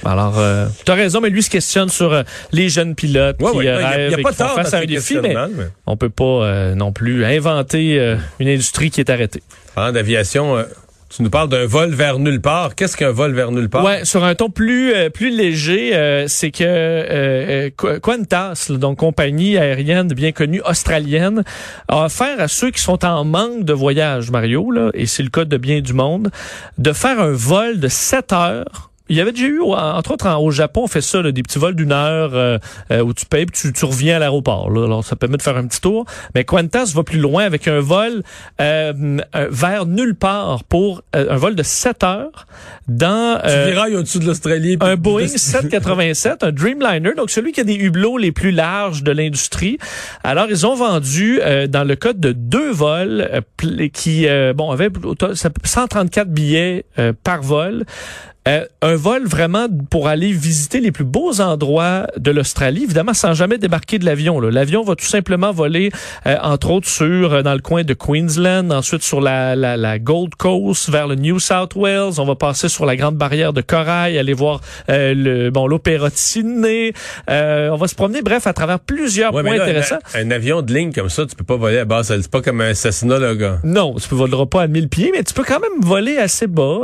Alors, 0.05 0.39
euh, 0.39 0.67
tu 0.85 0.91
as 0.91 0.95
raison, 0.95 1.21
mais 1.21 1.31
lui 1.31 1.43
se 1.43 1.51
questionne 1.51 1.89
sur 1.89 2.13
euh, 2.13 2.23
les 2.53 2.69
jeunes 2.69 2.95
pilotes 2.95 3.39
qui 3.39 3.45
ouais, 3.45 3.71
rêvent 3.71 4.11
y 4.11 4.15
a, 4.15 4.19
pas 4.19 4.31
et 4.31 4.35
face 4.35 4.75
à 4.75 4.79
un 4.79 4.85
défi, 4.85 5.19
mais, 5.23 5.35
on 5.87 5.97
peut 5.97 6.11
pas 6.11 6.25
euh, 6.25 6.75
non 6.75 6.93
plus 6.93 7.25
inventer 7.25 7.99
euh, 7.99 8.17
une 8.39 8.49
industrie 8.49 8.91
qui 8.91 9.01
est 9.01 9.11
arrêtée. 9.11 9.43
Parlant 9.75 9.93
d'aviation, 9.93 10.65
tu 11.09 11.23
nous 11.23 11.31
parles 11.31 11.49
d'un 11.49 11.67
vol 11.67 11.91
vers 11.91 12.19
nulle 12.19 12.41
part. 12.41 12.75
Qu'est-ce 12.75 12.97
qu'un 12.97 13.11
vol 13.11 13.33
vers 13.33 13.51
nulle 13.51 13.69
part? 13.69 13.85
Ouais, 13.85 14.05
sur 14.05 14.25
un 14.25 14.35
ton 14.35 14.51
plus 14.51 14.93
plus 15.13 15.31
léger, 15.31 16.25
c'est 16.29 16.53
que 16.53 17.71
Qantas, 17.99 18.71
donc 18.71 18.99
compagnie 18.99 19.57
aérienne 19.57 20.09
bien 20.09 20.33
connue 20.33 20.61
australienne, 20.65 21.43
a 21.89 22.05
offert 22.05 22.41
à 22.41 22.47
ceux 22.47 22.71
qui 22.71 22.81
sont 22.81 23.05
en 23.05 23.25
manque 23.25 23.65
de 23.65 23.73
voyage, 23.73 24.31
Mario, 24.31 24.71
là, 24.71 24.91
et 24.95 25.07
c'est 25.07 25.25
le 25.25 25.31
cas 25.31 25.45
de 25.45 25.57
bien 25.57 25.81
du 25.81 25.93
monde, 25.93 26.31
de 26.79 26.93
faire 26.93 27.19
un 27.19 27.33
vol 27.33 27.81
de 27.81 27.89
7 27.89 28.33
heures 28.33 28.91
Il 29.11 29.17
y 29.17 29.21
avait 29.21 29.33
déjà 29.33 29.49
eu, 29.49 29.61
entre 29.61 30.13
autres, 30.13 30.27
au 30.41 30.51
Japon, 30.51 30.85
on 30.85 30.87
fait 30.87 31.03
ça, 31.03 31.21
là, 31.21 31.31
des 31.31 31.43
petits 31.43 31.59
vols 31.59 31.75
d'une 31.75 31.93
heure 31.93 32.31
euh, 32.33 32.59
euh, 32.91 33.03
où 33.03 33.13
tu 33.13 33.27
payes 33.27 33.45
puis 33.45 33.71
tu, 33.71 33.85
reviens 33.85 34.17
à 34.17 34.19
l'aéroport. 34.19 34.71
Alors, 34.71 35.05
ça 35.05 35.15
permet 35.15 35.37
de 35.37 35.43
faire 35.43 35.59
un 35.59 35.67
petit 35.67 35.83
tour. 35.83 36.07
Mais 36.35 36.45
Qantas 36.45 36.93
va 36.95 37.03
plus 37.03 37.19
loin 37.19 37.45
avec 37.45 37.69
un 37.69 37.81
vol 37.81 38.23
euh, 38.63 39.19
vers 39.51 39.85
nulle 39.85 40.15
part 40.15 40.65
pour 40.65 41.03
un 41.13 41.37
vol 41.37 41.55
de 41.55 41.63
7 41.63 42.03
heures 42.03 42.47
dans... 42.89 43.41
tu 43.43 43.71
virailles 43.71 43.97
au-dessus 43.97 44.21
de 44.21 44.27
l'Australie. 44.27 44.79
Un 44.81 44.97
Boeing 44.97 45.29
787, 45.29 46.43
un 46.43 46.53
Dreamliner, 46.53 47.13
donc 47.15 47.29
celui 47.29 47.53
qui 47.53 47.61
a 47.61 47.65
des 47.65 47.75
hublots 47.75 48.17
les 48.17 48.33
plus 48.33 48.53
larges 48.53 49.03
de 49.03 49.13
l'industrie. 49.13 49.77
Alors, 50.23 50.47
ils 50.49 50.67
ont 50.67 50.75
vendu, 50.75 51.41
dans 51.69 51.85
le 51.87 51.97
code 51.97 52.21
de 52.21 52.33
deux 52.33 52.73
vols, 52.73 53.43
qui, 53.93 54.27
bon, 54.55 54.71
avaient 54.71 54.91
134 55.65 56.29
billets 56.29 56.87
par 57.23 57.43
vol. 57.43 57.85
Euh, 58.47 58.67
un 58.83 58.97
vol 58.97 59.27
vraiment 59.27 59.69
pour 59.89 60.07
aller 60.07 60.31
visiter 60.31 60.79
les 60.81 60.93
plus 60.93 61.05
beaux 61.05 61.41
endroits 61.41 62.07
de 62.19 62.31
l'Australie, 62.31 62.83
évidemment 62.83 63.15
sans 63.15 63.33
jamais 63.33 63.57
débarquer 63.57 63.99
de 63.99 64.05
l'avion. 64.05 64.39
L'avion 64.39 64.83
va 64.83 64.97
tout 64.97 65.07
simplement 65.07 65.51
voler, 65.51 65.91
euh, 66.27 66.37
entre 66.43 66.71
autres, 66.71 66.87
sur 66.87 67.33
euh, 67.33 67.43
dans 67.43 67.55
le 67.55 67.61
coin 67.61 67.85
de 67.85 67.95
Queensland, 67.95 68.71
ensuite 68.71 69.03
sur 69.03 69.23
la, 69.23 69.57
la, 69.57 69.79
la, 69.79 69.99
Gold 69.99 70.35
Coast, 70.35 70.91
vers 70.91 71.07
le 71.07 71.15
New 71.15 71.39
South 71.39 71.75
Wales. 71.75 72.21
On 72.21 72.27
va 72.27 72.35
passer 72.35 72.69
sur 72.69 72.85
la 72.85 72.97
Grande 72.97 73.17
Barrière 73.17 73.55
de 73.55 73.63
Corail, 73.63 74.19
aller 74.19 74.35
voir 74.35 74.61
le 74.89 75.49
bon 75.49 75.67
l'Opéra 75.67 76.11
de 76.11 76.15
Sydney. 76.15 76.93
on 77.29 77.77
va 77.77 77.89
se 77.89 77.95
promener, 77.95 78.21
bref, 78.21 78.47
à 78.47 78.53
travers 78.53 78.79
plusieurs 78.79 79.31
points 79.31 79.59
intéressants. 79.59 80.01
Un, 80.15 80.31
avion 80.31 80.61
de 80.61 80.75
ligne 80.75 80.93
comme 80.93 81.09
ça, 81.09 81.25
tu 81.25 81.35
peux 81.35 81.45
pas 81.45 81.57
voler 81.57 81.79
à 81.79 81.87
base. 81.87 82.09
C'est 82.09 82.31
pas 82.31 82.43
comme 82.43 82.61
un 82.61 82.75
Cessna, 82.75 83.19
là, 83.19 83.35
gars. 83.35 83.61
Non, 83.65 83.95
tu 83.95 84.13
ne 84.13 84.19
voleras 84.19 84.47
pas 84.47 84.63
à 84.63 84.67
1000 84.67 84.91
pieds, 84.91 85.13
mais 85.17 85.23
tu 85.25 85.33
peux 85.33 85.45
quand 85.45 85.61
même 85.61 85.81
voler 85.81 86.19
assez 86.19 86.47
bas. 86.47 86.81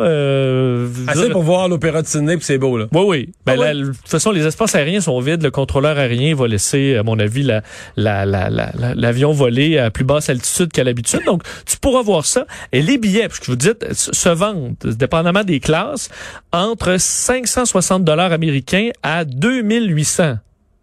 assez 1.06 1.28
pour 1.28 1.42
voir 1.50 1.68
l'Opéra 1.68 2.02
de 2.02 2.06
Sydney, 2.06 2.36
puis 2.36 2.44
c'est 2.44 2.58
beau, 2.58 2.78
là. 2.78 2.86
Oui, 2.92 3.02
oui. 3.06 3.32
Ben, 3.44 3.60
ah 3.60 3.74
de 3.74 3.86
toute 3.86 4.08
façon, 4.08 4.30
les 4.30 4.46
espaces 4.46 4.74
aériens 4.76 5.00
sont 5.00 5.18
vides. 5.20 5.42
Le 5.42 5.50
contrôleur 5.50 5.98
aérien 5.98 6.34
va 6.34 6.46
laisser, 6.46 6.96
à 6.96 7.02
mon 7.02 7.18
avis, 7.18 7.42
l'avion 7.42 7.62
la, 7.96 8.24
la, 8.24 8.94
la, 8.94 9.12
voler 9.12 9.78
à 9.78 9.90
plus 9.90 10.04
basse 10.04 10.30
altitude 10.30 10.70
qu'à 10.70 10.84
l'habitude. 10.84 11.22
Donc, 11.26 11.42
tu 11.66 11.76
pourras 11.76 12.02
voir 12.02 12.24
ça. 12.24 12.46
Et 12.70 12.82
les 12.82 12.98
billets, 12.98 13.26
parce 13.26 13.40
que 13.40 13.46
je 13.46 13.50
vous 13.50 13.56
dis, 13.56 13.70
se 13.92 14.28
vendent, 14.28 14.76
dépendamment 14.84 15.42
des 15.42 15.58
classes, 15.58 16.08
entre 16.52 16.98
560 16.98 18.04
dollars 18.04 18.32
américains 18.32 18.90
à 19.02 19.24
2800 19.24 20.36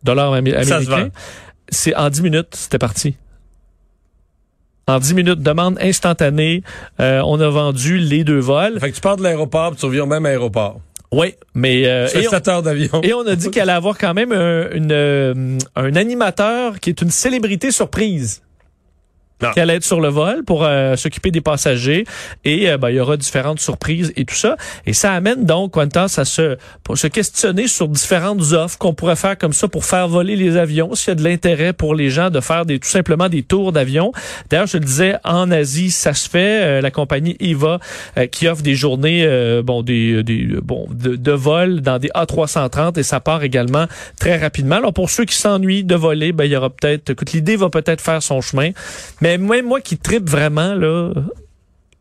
dollars 0.04 0.34
américains. 0.34 1.10
C'est 1.70 1.96
en 1.96 2.10
10 2.10 2.22
minutes, 2.22 2.50
c'était 2.52 2.78
parti. 2.78 3.16
En 4.90 5.00
10 5.00 5.16
minutes, 5.16 5.42
demande 5.42 5.78
instantanée. 5.82 6.64
Euh, 7.02 7.22
on 7.26 7.42
a 7.42 7.50
vendu 7.50 7.98
les 7.98 8.24
deux 8.24 8.40
vols. 8.40 8.80
Fait 8.80 8.90
que 8.90 8.96
tu 8.96 9.02
pars 9.02 9.18
de 9.18 9.24
l'aéroport, 9.24 9.76
tu 9.76 9.86
reviens 9.86 10.04
au 10.04 10.08
même 10.08 10.26
aéroport. 10.26 10.80
Oui, 11.12 11.36
mais 11.54 11.86
euh, 11.86 12.08
et, 12.16 12.28
on, 12.28 12.62
d'avion. 12.62 13.02
et 13.04 13.14
on 13.14 13.28
a 13.28 13.36
dit 13.36 13.52
qu'elle 13.52 13.64
allait 13.64 13.74
avoir 13.74 13.98
quand 13.98 14.14
même 14.14 14.32
un, 14.32 14.70
une, 14.72 14.92
euh, 14.94 15.58
un 15.76 15.96
animateur 15.96 16.80
qui 16.80 16.90
est 16.90 17.02
une 17.02 17.12
célébrité 17.12 17.72
surprise 17.72 18.42
qui 19.54 19.60
allait 19.60 19.76
être 19.76 19.84
sur 19.84 20.02
le 20.02 20.10
vol 20.10 20.44
pour 20.44 20.64
euh, 20.64 20.96
s'occuper 20.96 21.32
des 21.32 21.42
passagers 21.42 22.06
et 22.44 22.70
euh, 22.70 22.78
ben, 22.78 22.90
il 22.90 22.96
y 22.96 23.00
aura 23.00 23.18
différentes 23.18 23.60
surprises 23.60 24.12
et 24.16 24.26
tout 24.26 24.36
ça 24.36 24.58
et 24.86 24.94
ça 24.94 25.14
amène 25.14 25.46
donc 25.46 25.74
Qantas 25.74 26.16
à 26.18 26.26
se 26.26 26.58
pour 26.84 26.98
se 26.98 27.08
questionner 27.08 27.68
sur 27.68 27.88
différentes 27.88 28.54
offres 28.54 28.78
qu'on 28.78 28.94
pourrait 28.94 29.16
faire 29.16 29.38
comme 29.38 29.54
ça 29.54 29.68
pour 29.68 29.86
faire 29.86 30.08
voler 30.08 30.36
les 30.36 30.58
avions 30.58 30.96
s'il 30.96 31.10
y 31.10 31.12
a 31.12 31.16
de 31.16 31.24
l'intérêt 31.24 31.74
pour 31.74 31.94
les 31.94 32.10
gens 32.10 32.30
de 32.30 32.40
faire 32.40 32.66
des 32.66 32.80
tout 32.80 32.90
simplement 32.90 33.30
des 33.30 33.44
tours 33.44 33.72
d'avion. 33.72 34.12
D'ailleurs, 34.50 34.68
je 34.68 34.78
le 34.78 34.86
disais 34.86 35.16
en 35.24 35.52
Asie, 35.52 35.92
ça 35.92 36.14
se 36.14 36.30
fait 36.30 36.64
euh, 36.64 36.82
la 36.82 36.92
compagnie 36.92 37.36
EVA 37.40 37.80
qui 38.32 38.48
offre 38.48 38.62
des 38.62 38.76
journées 38.76 39.28
bon 39.64 39.84
des, 39.84 40.24
des 40.24 40.48
bon 40.64 40.88
de, 40.90 41.32
vol 41.32 41.82
dans 41.82 42.00
des 42.00 42.10
A330 42.10 43.00
et 43.00 43.04
ça 43.04 43.20
part 43.20 43.44
également 43.44 43.86
très 44.20 44.38
rapidement. 44.38 44.78
Alors 44.78 44.94
pour 44.94 45.10
ceux 45.10 45.26
qui 45.26 45.36
s'ennuient 45.36 45.84
de 45.84 45.96
voler, 45.96 46.32
ben 46.32 46.46
il 46.46 46.52
y 46.52 46.56
aura 46.56 46.70
peut-être 46.70 47.12
écoute 47.12 47.34
l'idée 47.34 47.56
va 47.56 47.70
peut-être 47.70 48.02
faire 48.02 48.24
son 48.24 48.42
chemin. 48.42 48.72
Moi, 49.38 49.62
moi 49.62 49.82
qui 49.82 49.98
tripe 49.98 50.30
vraiment, 50.30 50.74
là, 50.76 51.12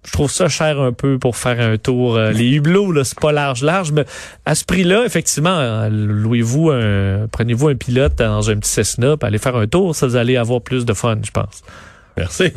je 0.06 0.12
trouve 0.12 0.30
ça 0.30 0.48
cher 0.48 0.80
un 0.80 0.92
peu 0.92 1.18
pour 1.18 1.36
faire 1.36 1.60
un 1.60 1.76
tour. 1.76 2.16
Euh, 2.16 2.30
les 2.30 2.52
hublots, 2.52 2.92
là, 2.92 3.04
c'est 3.04 3.18
pas 3.18 3.32
large, 3.32 3.62
large, 3.62 3.92
mais 3.92 4.04
à 4.44 4.54
ce 4.54 4.64
prix-là, 4.64 5.04
effectivement, 5.04 5.58
euh, 5.58 5.88
louez-vous 5.90 6.70
un, 6.70 7.26
prenez-vous 7.30 7.68
un 7.68 7.74
pilote 7.74 8.14
dans 8.16 8.48
un 8.48 8.56
petit 8.56 8.70
Cessna, 8.70 9.16
allez 9.22 9.38
faire 9.38 9.56
un 9.56 9.66
tour, 9.66 9.94
ça 9.94 10.06
vous 10.06 10.16
allez 10.16 10.36
avoir 10.36 10.60
plus 10.60 10.84
de 10.84 10.92
fun, 10.92 11.18
je 11.22 11.30
pense. 11.30 11.62
Merci. 12.16 12.52